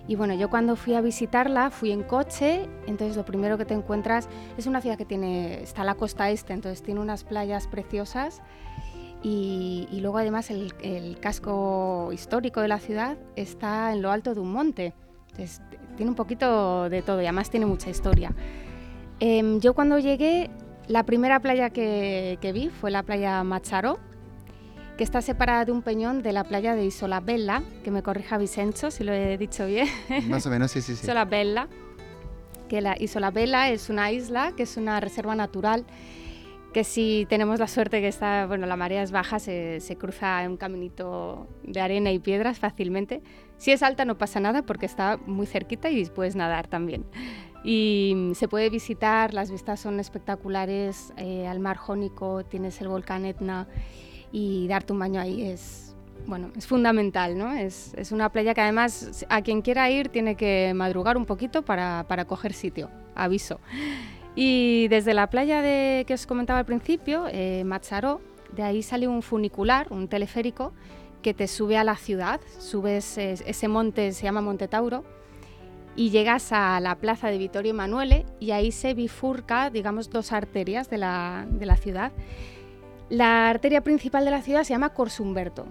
Y 0.08 0.14
bueno, 0.14 0.34
yo 0.34 0.50
cuando 0.50 0.76
fui 0.76 0.94
a 0.94 1.00
visitarla 1.00 1.70
fui 1.70 1.90
en 1.90 2.04
coche, 2.04 2.68
entonces 2.86 3.16
lo 3.16 3.24
primero 3.24 3.58
que 3.58 3.64
te 3.64 3.74
encuentras 3.74 4.28
es 4.56 4.66
una 4.66 4.80
ciudad 4.80 4.96
que 4.96 5.04
tiene, 5.04 5.62
está 5.62 5.82
a 5.82 5.84
la 5.84 5.96
costa 5.96 6.30
este, 6.30 6.52
entonces 6.52 6.82
tiene 6.82 7.00
unas 7.00 7.24
playas 7.24 7.66
preciosas 7.66 8.40
y, 9.22 9.88
luego 10.00 10.18
además 10.18 10.50
el, 10.50 11.18
casco 11.20 12.10
histórico 12.12 12.60
de 12.60 12.68
la 12.68 12.78
ciudad 12.78 13.16
está 13.34 13.92
en 13.92 14.02
lo 14.02 14.10
alto 14.10 14.34
de 14.34 14.40
un 14.40 14.52
monte, 14.52 14.94
entonces 15.30 15.60
tiene 15.96 16.10
un 16.10 16.16
poquito 16.16 16.88
de 16.88 17.02
todo 17.02 17.20
y 17.20 17.24
además 17.24 17.50
tiene 17.50 17.66
mucha 17.66 17.90
historia. 17.90 18.32
Em, 19.18 19.60
yo 19.60 19.74
cuando 19.74 19.98
llegué, 19.98 20.50
la 20.88 21.04
primera 21.04 21.40
playa 21.40 21.70
que, 21.70 22.38
que 22.40 22.52
vi 22.52 22.68
fue 22.68 22.90
la 22.90 23.02
playa 23.02 23.42
Macharo, 23.42 23.98
que 24.96 25.04
está 25.04 25.20
separada 25.20 25.64
de 25.64 25.72
un 25.72 25.82
peñón 25.82 26.22
de 26.22 26.32
la 26.32 26.44
playa 26.44 26.74
de 26.74 26.84
Isola 26.84 27.20
Bella, 27.20 27.62
que 27.84 27.90
me 27.90 28.02
corrija 28.02 28.38
Vicenzo 28.38 28.90
si 28.90 29.04
lo 29.04 29.12
he 29.12 29.36
dicho 29.36 29.66
bien. 29.66 29.88
Más 30.28 30.46
o 30.46 30.50
menos, 30.50 30.70
sí, 30.70 30.80
sí, 30.80 30.94
sí. 30.94 31.04
Isola 31.04 31.24
Bella, 31.24 31.68
que 32.68 32.80
la 32.80 32.96
Isola 32.98 33.30
Bella 33.30 33.70
es 33.70 33.90
una 33.90 34.10
isla 34.10 34.52
que 34.56 34.62
es 34.62 34.76
una 34.76 35.00
reserva 35.00 35.34
natural 35.34 35.84
que 36.76 36.84
si 36.84 37.24
tenemos 37.30 37.58
la 37.58 37.68
suerte 37.68 38.02
que 38.02 38.08
está, 38.08 38.44
bueno, 38.44 38.66
la 38.66 38.76
marea 38.76 39.02
es 39.02 39.10
baja, 39.10 39.38
se, 39.38 39.80
se 39.80 39.96
cruza 39.96 40.42
un 40.46 40.58
caminito 40.58 41.48
de 41.62 41.80
arena 41.80 42.12
y 42.12 42.18
piedras 42.18 42.58
fácilmente. 42.58 43.22
Si 43.56 43.72
es 43.72 43.82
alta 43.82 44.04
no 44.04 44.18
pasa 44.18 44.40
nada 44.40 44.60
porque 44.60 44.84
está 44.84 45.16
muy 45.24 45.46
cerquita 45.46 45.88
y 45.88 46.04
puedes 46.04 46.36
nadar 46.36 46.66
también. 46.66 47.06
Y 47.64 48.32
se 48.34 48.46
puede 48.46 48.68
visitar, 48.68 49.32
las 49.32 49.50
vistas 49.50 49.80
son 49.80 50.00
espectaculares, 50.00 51.14
eh, 51.16 51.46
al 51.46 51.60
mar 51.60 51.78
Jónico, 51.78 52.44
tienes 52.44 52.78
el 52.82 52.88
volcán 52.88 53.24
Etna 53.24 53.66
y 54.30 54.68
darte 54.68 54.92
un 54.92 54.98
baño 54.98 55.18
ahí 55.18 55.44
es, 55.44 55.96
bueno, 56.26 56.50
es 56.58 56.66
fundamental, 56.66 57.38
¿no? 57.38 57.54
Es, 57.54 57.94
es, 57.94 58.12
una 58.12 58.30
playa 58.30 58.52
que 58.52 58.60
además 58.60 59.24
a 59.30 59.40
quien 59.40 59.62
quiera 59.62 59.88
ir 59.88 60.10
tiene 60.10 60.34
que 60.34 60.74
madrugar 60.74 61.16
un 61.16 61.24
poquito 61.24 61.62
para, 61.62 62.04
para 62.06 62.26
coger 62.26 62.52
sitio, 62.52 62.90
aviso. 63.14 63.60
Y 64.36 64.86
desde 64.88 65.14
la 65.14 65.28
playa 65.28 65.62
de, 65.62 66.04
que 66.06 66.14
os 66.14 66.26
comentaba 66.26 66.60
al 66.60 66.66
principio, 66.66 67.24
eh, 67.28 67.64
Macharó, 67.64 68.20
de 68.52 68.62
ahí 68.62 68.82
sale 68.82 69.08
un 69.08 69.22
funicular, 69.22 69.88
un 69.90 70.06
teleférico, 70.08 70.72
que 71.22 71.34
te 71.34 71.48
sube 71.48 71.76
a 71.76 71.82
la 71.82 71.96
ciudad, 71.96 72.40
subes 72.58 73.18
ese 73.18 73.66
monte, 73.66 74.12
se 74.12 74.24
llama 74.24 74.42
Monte 74.42 74.68
Tauro, 74.68 75.04
y 75.96 76.10
llegas 76.10 76.52
a 76.52 76.78
la 76.78 76.96
plaza 76.96 77.28
de 77.28 77.38
Vittorio 77.38 77.70
Emanuele 77.70 78.26
y 78.38 78.50
ahí 78.50 78.70
se 78.70 78.94
bifurca, 78.94 79.70
digamos, 79.70 80.10
dos 80.10 80.30
arterias 80.30 80.90
de 80.90 80.98
la, 80.98 81.46
de 81.48 81.66
la 81.66 81.76
ciudad. 81.76 82.12
La 83.08 83.48
arteria 83.48 83.80
principal 83.80 84.24
de 84.24 84.30
la 84.30 84.42
ciudad 84.42 84.62
se 84.64 84.74
llama 84.74 84.90
Corsumberto 84.90 85.66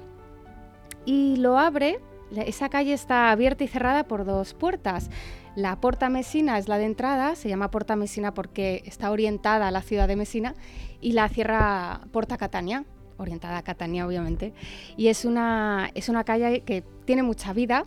y 1.05 1.35
lo 1.37 1.59
abre, 1.59 1.99
esa 2.43 2.69
calle 2.69 2.93
está 2.93 3.31
abierta 3.31 3.63
y 3.63 3.67
cerrada 3.67 4.05
por 4.05 4.25
dos 4.25 4.53
puertas. 4.53 5.09
La 5.55 5.79
Porta 5.79 6.09
Messina 6.09 6.57
es 6.57 6.67
la 6.67 6.77
de 6.77 6.85
entrada, 6.85 7.35
se 7.35 7.47
llama 7.47 7.71
Porta 7.71 7.95
Messina 7.95 8.33
porque 8.33 8.83
está 8.85 9.11
orientada 9.11 9.69
a 9.69 9.71
la 9.71 9.81
ciudad 9.81 10.07
de 10.07 10.15
Messina, 10.15 10.55
y 10.99 11.13
la 11.13 11.29
cierra 11.29 12.01
Porta 12.11 12.37
Catania, 12.37 12.83
orientada 13.17 13.59
a 13.59 13.63
Catania 13.63 14.05
obviamente. 14.05 14.53
Y 14.97 15.07
es 15.07 15.23
una, 15.23 15.91
es 15.93 16.09
una 16.09 16.23
calle 16.23 16.61
que 16.61 16.83
tiene 17.05 17.23
mucha 17.23 17.53
vida. 17.53 17.85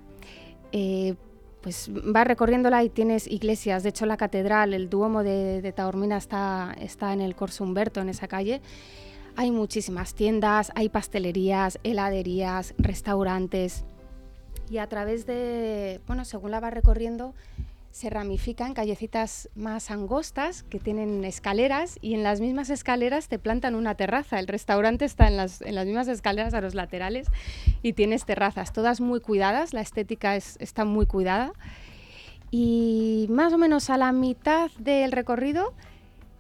Eh, 0.73 1.15
pues 1.61 1.91
vas 1.93 2.27
recorriéndola 2.27 2.85
y 2.85 2.89
tienes 2.89 3.27
iglesias. 3.27 3.83
De 3.83 3.89
hecho, 3.89 4.07
la 4.07 4.17
catedral, 4.17 4.73
el 4.73 4.89
Duomo 4.89 5.23
de, 5.23 5.61
de 5.61 5.73
Taormina 5.73 6.17
está, 6.17 6.75
está 6.81 7.13
en 7.13 7.21
el 7.21 7.35
Corso 7.35 7.65
Humberto, 7.65 8.01
en 8.01 8.09
esa 8.09 8.29
calle. 8.29 8.63
Hay 9.37 9.51
muchísimas 9.51 10.15
tiendas, 10.15 10.73
hay 10.75 10.89
pastelerías, 10.89 11.79
heladerías, 11.83 12.75
restaurantes. 12.79 13.85
Y 14.71 14.79
a 14.79 14.87
través 14.87 15.27
de, 15.27 16.01
bueno, 16.07 16.25
según 16.25 16.51
la 16.51 16.61
vas 16.61 16.73
recorriendo, 16.73 17.35
se 17.91 18.11
ramifican 18.11 18.75
callecitas 18.75 19.49
más 19.55 19.91
angostas 19.91 20.63
que 20.63 20.79
tienen 20.79 21.25
escaleras 21.25 21.99
y 22.01 22.15
en 22.15 22.23
las 22.23 22.41
mismas 22.41 22.71
escaleras 22.71 23.29
te 23.29 23.39
plantan 23.39 23.75
una 23.75 23.95
terraza. 23.95 24.39
El 24.39 24.47
restaurante 24.47 25.05
está 25.05 25.27
en 25.27 25.37
las, 25.37 25.63
en 25.63 25.75
las 25.75 25.87
mismas 25.87 26.07
escaleras 26.09 26.55
a 26.55 26.61
los 26.61 26.75
laterales 26.75 27.29
y 27.83 27.95
tienes 27.95 28.25
terrazas, 28.25 28.73
todas 28.73 29.01
muy 29.01 29.21
cuidadas, 29.21 29.73
la 29.73 29.81
estética 29.81 30.37
es, 30.37 30.57
está 30.61 30.85
muy 30.85 31.07
cuidada. 31.07 31.53
Y 32.51 33.27
más 33.31 33.53
o 33.53 33.59
menos 33.59 33.91
a 33.91 33.97
la 33.97 34.13
mitad 34.13 34.71
del 34.79 35.13
recorrido 35.13 35.75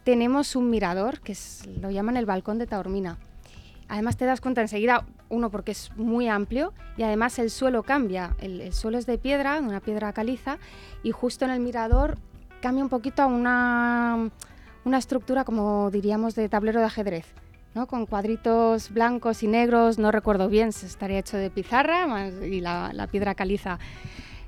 tenemos 0.04 0.54
un 0.56 0.70
mirador, 0.70 1.20
que 1.20 1.36
lo 1.80 1.90
llaman 1.90 2.16
el 2.16 2.24
balcón 2.24 2.58
de 2.58 2.66
Taormina. 2.66 3.18
Además 3.88 4.16
te 4.16 4.26
das 4.26 4.40
cuenta 4.40 4.60
enseguida, 4.60 5.04
uno, 5.30 5.50
porque 5.50 5.72
es 5.72 5.90
muy 5.96 6.28
amplio 6.28 6.74
y 6.96 7.02
además 7.02 7.38
el 7.38 7.50
suelo 7.50 7.82
cambia. 7.82 8.36
El, 8.40 8.72
suelo 8.72 8.98
es 8.98 9.06
de 9.06 9.18
piedra, 9.18 9.58
una 9.60 9.80
piedra 9.80 10.12
caliza, 10.12 10.58
y 11.02 11.10
justo 11.10 11.44
en 11.44 11.52
el 11.52 11.60
mirador 11.60 12.18
cambia 12.60 12.84
un 12.84 12.90
poquito 12.90 13.22
a 13.22 13.26
una, 13.26 14.30
una 14.84 14.98
estructura 14.98 15.44
como 15.44 15.90
diríamos 15.90 16.34
de 16.34 16.48
tablero 16.48 16.80
de 16.80 16.86
ajedrez. 16.86 17.26
¿no? 17.74 17.86
con 17.86 18.06
cuadritos 18.06 18.90
blancos 18.90 19.42
y 19.42 19.46
negros, 19.46 19.98
no 19.98 20.10
recuerdo 20.10 20.48
bien, 20.48 20.72
se 20.72 20.86
estaría 20.86 21.18
hecho 21.18 21.36
de 21.36 21.50
pizarra 21.50 22.28
y 22.42 22.60
la, 22.60 23.08
piedra 23.10 23.34
caliza. 23.34 23.78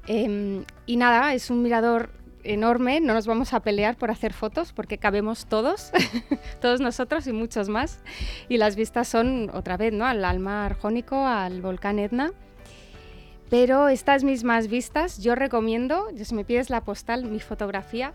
Em, 0.07 0.65
y 0.87 0.97
nada, 0.97 1.35
es 1.35 1.51
un 1.51 1.63
mirador 1.63 2.11
enorme, 2.45 3.01
no 3.01 3.15
nos 3.15 3.27
vamos 3.27 3.53
a 3.53 3.61
pelear 3.61 3.97
por 3.97 4.11
hacer 4.11 4.33
fotos 4.33 4.73
porque 4.73 4.99
cabemos 4.99 5.47
todos, 5.47 5.93
todos 6.61 6.81
nosotros 6.81 7.27
y 7.27 7.33
muchos 7.33 7.69
más. 7.69 8.01
Y 8.49 8.59
las 8.59 8.77
vistas 8.77 9.09
son 9.09 9.51
otra 9.55 9.77
vez, 9.77 9.93
¿no? 9.93 10.07
Al, 10.07 10.41
mar 10.41 10.79
Jónico, 10.79 11.27
al 11.27 11.63
volcán 11.63 11.99
Etna. 11.99 12.33
Pero 13.49 13.89
estas 13.89 14.23
mismas 14.23 14.69
vistas 14.69 15.19
yo 15.19 15.35
recomiendo, 15.35 16.09
si 16.23 16.35
me 16.35 16.45
pides 16.45 16.71
la 16.71 16.83
postal, 16.83 17.25
mi 17.25 17.41
fotografía, 17.41 18.15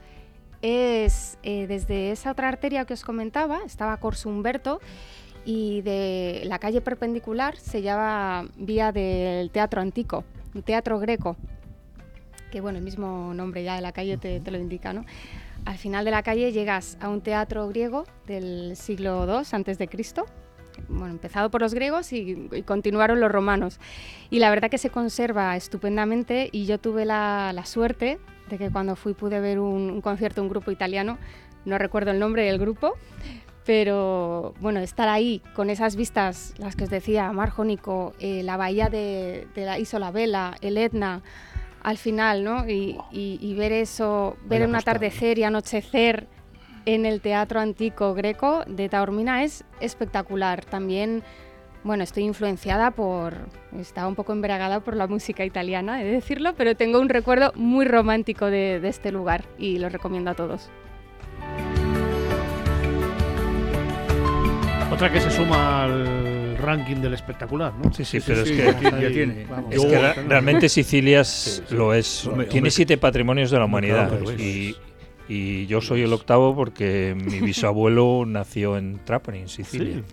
es 0.61 1.37
eh, 1.43 1.67
desde 1.67 2.11
esa 2.11 2.31
otra 2.31 2.47
arteria 2.47 2.85
que 2.85 2.93
os 2.93 3.03
comentaba, 3.03 3.59
estaba 3.65 3.97
Corso 3.97 4.29
Humberto, 4.29 4.79
y 5.45 5.81
de 5.81 6.41
la 6.45 6.57
calle 6.57 6.81
perpendicular 6.81 7.55
se 7.57 7.81
llama 7.81 8.49
vía 8.57 8.91
del 8.91 9.51
Teatro 9.51 9.79
Antico, 9.81 10.23
Teatro 10.63 10.99
Greco, 10.99 11.37
que 12.55 12.61
bueno, 12.61 12.77
el 12.77 12.85
mismo 12.85 13.33
nombre 13.33 13.65
ya 13.65 13.75
de 13.75 13.81
la 13.81 13.91
calle 13.91 14.15
te, 14.17 14.39
lo 14.49 14.57
indica, 14.57 14.93
¿no? 14.93 15.03
Al 15.65 15.77
final 15.77 16.05
de 16.05 16.11
la 16.11 16.23
calle 16.23 16.53
llegas 16.53 16.97
a 17.01 17.09
un 17.09 17.19
teatro 17.19 17.67
griego 17.67 18.05
del 18.27 18.77
siglo 18.77 19.25
II 19.27 19.45
antes 19.51 19.77
de 19.77 19.89
Cristo, 19.89 20.25
bueno, 20.87 21.07
empezado 21.07 21.51
por 21.51 21.59
los 21.59 21.73
griegos 21.73 22.13
y, 22.13 22.63
continuaron 22.65 23.19
los 23.19 23.29
romanos. 23.29 23.81
Y 24.29 24.39
la 24.39 24.49
verdad 24.49 24.69
que 24.69 24.77
se 24.77 24.89
conserva 24.89 25.57
estupendamente 25.57 26.47
y 26.49 26.65
yo 26.65 26.77
tuve 26.77 27.03
la, 27.03 27.61
suerte 27.65 28.19
de 28.49 28.57
que 28.57 28.69
cuando 28.69 28.95
fui 28.95 29.13
pude 29.13 29.41
ver 29.41 29.59
un, 29.59 29.99
concierto 29.99 30.41
un 30.41 30.47
grupo 30.47 30.71
italiano, 30.71 31.17
no 31.65 31.77
recuerdo 31.77 32.11
el 32.11 32.19
nombre 32.19 32.45
del 32.45 32.57
grupo, 32.57 32.93
pero 33.65 34.53
bueno, 34.61 34.79
estar 34.79 35.09
ahí 35.09 35.41
con 35.55 35.69
esas 35.69 35.97
vistas, 35.97 36.53
las 36.57 36.77
que 36.77 36.85
os 36.85 36.89
decía, 36.89 37.29
Mar 37.33 37.49
Jónico, 37.49 38.13
eh, 38.21 38.43
la 38.43 38.55
bahía 38.55 38.87
de, 38.87 39.45
de 39.55 39.65
la 39.65 39.77
Isola 39.77 40.11
Vela, 40.11 40.55
el 40.61 40.77
Etna, 40.77 41.21
al 41.85 41.99
final, 41.99 42.43
¿no? 42.43 42.67
Y, 42.67 43.53
ver 43.55 43.71
eso, 43.71 44.37
ver 44.45 44.67
un 44.67 44.75
atardecer 44.75 45.37
y 45.37 45.43
anochecer 45.43 46.27
en 46.87 47.05
el 47.05 47.21
teatro 47.21 47.59
antiguo 47.59 48.15
greco 48.15 48.63
de 48.65 48.89
Taormina 48.89 49.43
es 49.43 49.63
espectacular. 49.79 50.65
También, 50.65 51.21
bueno, 51.83 52.03
estoy 52.03 52.23
influenciada 52.23 52.89
por, 52.89 53.35
estaba 53.79 54.07
un 54.07 54.15
poco 54.15 54.33
embriagada 54.33 54.79
por 54.79 54.95
la 54.95 55.05
música 55.05 55.45
italiana, 55.45 56.01
he 56.01 56.05
de 56.05 56.11
decirlo, 56.11 56.55
pero 56.55 56.75
tengo 56.75 56.99
un 56.99 57.07
recuerdo 57.07 57.51
muy 57.53 57.85
romántico 57.85 58.47
de, 58.47 58.79
de 58.79 58.89
este 58.89 59.11
lugar 59.11 59.45
y 59.59 59.77
lo 59.77 59.87
recomiendo 59.87 60.31
a 60.31 60.33
todos. 60.33 60.71
Otra 64.91 65.11
que 65.11 65.19
se 65.19 65.29
suma 65.29 65.83
al 65.83 66.34
ranking 66.65 66.97
del 66.97 67.13
espectacular, 67.13 67.73
¿no? 67.73 67.93
Sí, 67.93 68.03
sí, 68.03 68.19
pero 68.25 68.41
es 68.41 68.51
que, 68.51 68.57
ya 68.57 69.09
tiene. 69.09 69.47
Es 69.69 69.85
que 69.85 70.13
realmente 70.27 70.69
Sicilia 70.69 71.23
lo 71.71 71.93
es. 71.93 72.29
tiene 72.49 72.71
siete 72.71 72.97
patrimonios 72.97 73.51
de 73.51 73.59
la 73.59 73.65
humanidad. 73.65 74.11
y, 74.37 74.75
y, 75.27 75.65
yo 75.67 75.81
soy 75.81 76.01
el 76.01 76.13
octavo 76.13 76.55
porque 76.55 77.15
mi 77.15 77.39
bisabuelo 77.45 78.25
nació 78.25 78.77
en 78.77 78.99
Trapani, 79.05 79.39
en 79.39 79.49
Sicilia. 79.49 80.03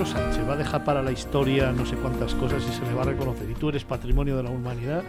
Pedro 0.00 0.18
Sánchez 0.18 0.48
va 0.48 0.54
a 0.54 0.56
dejar 0.56 0.82
para 0.84 1.02
la 1.02 1.12
historia 1.12 1.72
no 1.72 1.84
sé 1.84 1.94
cuántas 1.96 2.34
cosas 2.34 2.62
y 2.66 2.72
se 2.72 2.82
le 2.86 2.94
va 2.94 3.02
a 3.02 3.04
reconocer. 3.04 3.50
Y 3.50 3.54
tú 3.54 3.68
eres 3.68 3.84
patrimonio 3.84 4.34
de 4.38 4.42
la 4.44 4.48
humanidad. 4.50 5.02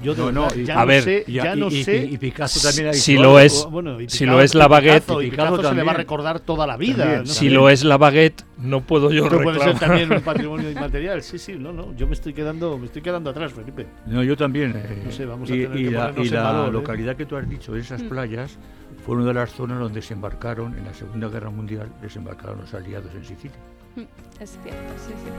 Yo 0.00 0.14
No, 0.14 0.30
no, 0.30 0.48
ya 0.54 0.76
a 0.76 0.80
no 0.82 0.86
ver, 0.86 1.02
sé, 1.02 1.24
ya 1.26 1.56
y- 1.56 1.58
no 1.58 1.66
y- 1.68 1.82
sé. 1.82 1.96
y 2.04 2.16
Picasso 2.18 2.60
también 2.60 2.94
Si 2.94 3.16
lo 3.16 3.40
es, 3.40 3.66
Bueno, 3.70 4.00
y 4.00 4.08
si 4.08 4.18
Picasso- 4.24 4.36
lo 4.36 4.42
es 4.42 4.54
la 4.54 4.68
baguette, 4.68 5.02
Picasso, 5.02 5.22
y 5.22 5.30
Picasso 5.30 5.52
Picasso 5.56 5.56
se 5.56 5.62
le 5.62 5.66
va 5.68 5.70
a 5.70 5.74
también. 5.86 5.96
recordar 5.96 6.40
toda 6.40 6.66
la 6.66 6.76
vida. 6.76 6.98
También, 6.98 7.20
no 7.22 7.26
si 7.26 7.48
lo 7.48 7.68
es 7.70 7.82
la 7.82 7.96
baguette, 7.96 8.44
no 8.58 8.82
puedo 8.82 9.10
yo 9.10 9.24
Pero 9.28 9.42
puede 9.42 9.58
ser 9.58 9.68
reclamar. 9.72 9.98
también 9.98 10.12
un 10.18 10.24
patrimonio 10.24 10.70
inmaterial. 10.70 11.22
Sí, 11.22 11.38
sí, 11.38 11.56
no, 11.58 11.72
no. 11.72 11.92
Yo 11.96 12.06
me 12.06 12.12
estoy 12.12 12.32
quedando, 12.32 12.78
me 12.78 12.86
estoy 12.86 13.02
quedando 13.02 13.30
atrás, 13.30 13.52
Felipe. 13.52 13.86
No, 14.06 14.22
yo 14.22 14.36
también. 14.36 14.74
eh, 14.76 15.02
No 15.06 15.10
sé, 15.10 15.24
vamos 15.24 15.50
a 15.50 15.54
y, 15.56 15.62
tener 15.62 15.80
y 15.80 15.84
que 15.86 15.90
la, 15.90 16.12
y 16.16 16.28
la 16.28 16.42
valor, 16.42 16.68
¿eh? 16.68 16.72
localidad 16.72 17.16
que 17.16 17.26
tú 17.26 17.36
has 17.36 17.48
dicho, 17.48 17.74
esas 17.74 18.02
Mm. 18.02 18.08
playas, 18.10 18.58
fue 19.04 19.16
una 19.16 19.24
de 19.24 19.34
las 19.34 19.50
zonas 19.50 19.80
donde 19.80 20.02
se 20.02 20.14
embarcaron 20.14 20.76
en 20.78 20.84
la 20.84 20.94
Segunda 20.94 21.28
Guerra 21.28 21.50
Mundial, 21.50 21.88
desembarcaron 22.02 22.60
los 22.60 22.72
aliados 22.74 23.12
en 23.14 23.24
Sicilia. 23.24 23.56
Es 24.40 24.50
cierto, 24.62 24.92
sí, 25.06 25.12
sí. 25.24 25.30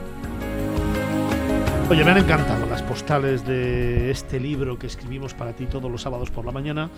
Oye, 1.90 2.04
me 2.04 2.10
han 2.10 2.18
encantado 2.18 2.66
las 2.66 2.82
postales 2.82 3.46
de 3.46 4.10
este 4.10 4.38
libro 4.40 4.78
que 4.78 4.86
escribimos 4.88 5.32
para 5.34 5.52
ti 5.54 5.66
todos 5.66 5.90
los 5.90 6.02
sábados 6.02 6.30
por 6.30 6.44
la 6.44 6.52
mañana. 6.52 6.90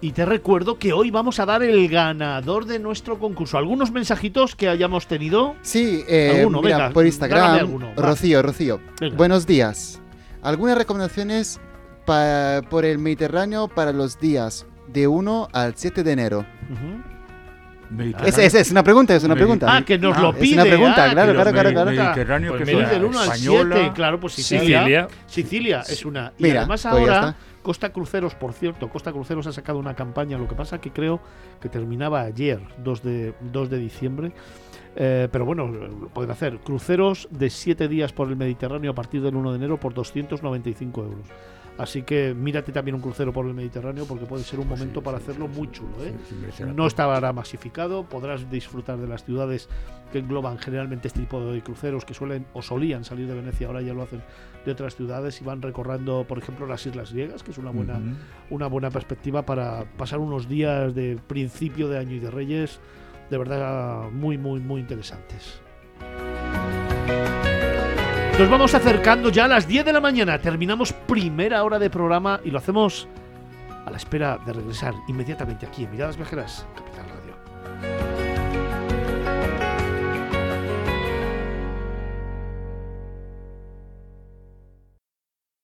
Y 0.00 0.10
te 0.12 0.26
recuerdo 0.26 0.78
que 0.78 0.92
hoy 0.92 1.10
vamos 1.10 1.38
a 1.40 1.46
dar 1.46 1.62
el 1.62 1.88
ganador 1.88 2.66
de 2.66 2.78
nuestro 2.78 3.18
concurso. 3.18 3.56
Algunos 3.56 3.90
mensajitos 3.92 4.54
que 4.56 4.68
hayamos 4.68 5.06
tenido. 5.06 5.54
Sí, 5.62 6.04
eh, 6.06 6.38
Alguno, 6.40 6.60
mira, 6.60 6.76
venga, 6.78 6.90
por 6.92 7.06
Instagram, 7.06 7.54
alguno. 7.54 7.92
Rocío, 7.96 8.42
Rocío. 8.42 8.80
Venga. 9.00 9.16
Buenos 9.16 9.46
días. 9.46 10.02
¿Algunas 10.42 10.76
recomendaciones 10.76 11.58
pa- 12.04 12.60
por 12.68 12.84
el 12.84 12.98
Mediterráneo 12.98 13.68
para 13.68 13.92
los 13.92 14.18
días 14.20 14.66
de 14.88 15.06
1 15.06 15.48
al 15.52 15.74
7 15.76 16.02
de 16.02 16.12
enero? 16.12 16.40
Ujú. 16.70 16.74
Mediterráneo. 16.76 17.13
Es, 18.24 18.38
es, 18.38 18.54
es 18.54 18.70
una 18.70 18.82
pregunta, 18.82 19.14
es 19.14 19.24
una 19.24 19.34
pregunta. 19.34 19.66
Ah, 19.68 19.82
que 19.84 19.98
nos 19.98 20.16
Ah, 20.16 20.22
lo 20.22 20.30
es 20.30 20.36
pide. 20.36 20.54
una 20.54 20.64
pregunta, 20.64 21.04
ah, 21.04 21.10
claro, 21.12 21.32
claro, 21.34 21.52
claro, 21.52 21.70
claro. 21.72 21.90
Mediterráneo 21.90 22.52
Pues 22.56 22.64
que 22.64 22.72
fue 22.72 22.86
del 22.86 23.04
1 23.04 23.18
al 23.20 23.24
española, 23.26 23.76
7, 23.76 23.92
claro, 23.94 24.20
pues 24.20 24.32
Sicilia. 24.32 24.78
Sicilia. 24.80 25.08
Sicilia 25.26 25.80
es 25.88 26.04
una. 26.04 26.32
Y 26.38 26.42
Mira, 26.44 26.60
además 26.60 26.82
pues 26.82 26.92
ahora. 26.94 27.36
Costa 27.62 27.90
Cruceros, 27.90 28.34
por 28.34 28.52
cierto, 28.52 28.90
Costa 28.90 29.10
Cruceros 29.10 29.46
ha 29.46 29.52
sacado 29.52 29.78
una 29.78 29.94
campaña, 29.94 30.36
lo 30.36 30.46
que 30.46 30.54
pasa 30.54 30.82
que 30.82 30.90
creo 30.90 31.20
que 31.62 31.70
terminaba 31.70 32.20
ayer, 32.20 32.60
2 32.84 33.02
de, 33.02 33.34
2 33.40 33.70
de 33.70 33.78
diciembre. 33.78 34.32
Eh, 34.96 35.28
pero 35.32 35.46
bueno, 35.46 35.66
lo 35.68 36.08
pueden 36.08 36.30
hacer. 36.30 36.58
Cruceros 36.58 37.26
de 37.30 37.48
7 37.48 37.88
días 37.88 38.12
por 38.12 38.28
el 38.28 38.36
Mediterráneo 38.36 38.90
a 38.90 38.94
partir 38.94 39.22
del 39.22 39.34
1 39.34 39.52
de 39.52 39.56
enero 39.56 39.80
por 39.80 39.94
295 39.94 41.00
euros. 41.04 41.26
Así 41.76 42.02
que 42.02 42.34
mírate 42.34 42.70
también 42.70 42.94
un 42.94 43.00
crucero 43.00 43.32
por 43.32 43.46
el 43.46 43.54
Mediterráneo 43.54 44.04
porque 44.06 44.26
puede 44.26 44.44
ser 44.44 44.60
un 44.60 44.68
momento 44.68 45.00
sí, 45.00 45.04
para 45.04 45.18
sí, 45.18 45.24
hacerlo 45.24 45.48
sí, 45.52 45.58
muy 45.58 45.70
chulo. 45.72 45.90
¿eh? 46.04 46.14
No 46.72 46.86
estará 46.86 47.32
masificado, 47.32 48.04
podrás 48.04 48.48
disfrutar 48.48 48.98
de 48.98 49.08
las 49.08 49.24
ciudades 49.24 49.68
que 50.12 50.20
engloban 50.20 50.58
generalmente 50.58 51.08
este 51.08 51.20
tipo 51.20 51.40
de 51.40 51.60
cruceros 51.62 52.04
que 52.04 52.14
suelen 52.14 52.46
o 52.52 52.62
solían 52.62 53.04
salir 53.04 53.26
de 53.26 53.34
Venecia, 53.34 53.66
ahora 53.66 53.82
ya 53.82 53.92
lo 53.92 54.02
hacen 54.02 54.22
de 54.64 54.70
otras 54.70 54.94
ciudades 54.94 55.40
y 55.40 55.44
van 55.44 55.60
recorriendo, 55.62 56.24
por 56.28 56.38
ejemplo, 56.38 56.66
las 56.66 56.86
Islas 56.86 57.12
Griegas, 57.12 57.42
que 57.42 57.50
es 57.50 57.58
una 57.58 57.72
buena, 57.72 57.94
Ujú. 57.94 58.54
una 58.54 58.68
buena 58.68 58.90
perspectiva 58.90 59.44
para 59.44 59.84
pasar 59.96 60.20
unos 60.20 60.48
días 60.48 60.94
de 60.94 61.18
principio 61.26 61.88
de 61.88 61.98
año 61.98 62.14
y 62.14 62.20
de 62.20 62.30
Reyes 62.30 62.78
de 63.30 63.38
verdad 63.38 64.10
muy, 64.12 64.38
muy, 64.38 64.60
muy 64.60 64.80
interesantes. 64.80 65.60
Nos 68.36 68.50
vamos 68.50 68.74
acercando 68.74 69.28
ya 69.30 69.44
a 69.44 69.48
las 69.48 69.68
10 69.68 69.84
de 69.84 69.92
la 69.92 70.00
mañana. 70.00 70.40
Terminamos 70.40 70.92
primera 70.92 71.62
hora 71.62 71.78
de 71.78 71.88
programa 71.88 72.40
y 72.42 72.50
lo 72.50 72.58
hacemos 72.58 73.06
a 73.86 73.90
la 73.92 73.96
espera 73.96 74.38
de 74.44 74.52
regresar 74.52 74.92
inmediatamente 75.06 75.66
aquí 75.66 75.84
en 75.84 75.92
Miradas 75.92 76.16
Viajeras. 76.16 76.66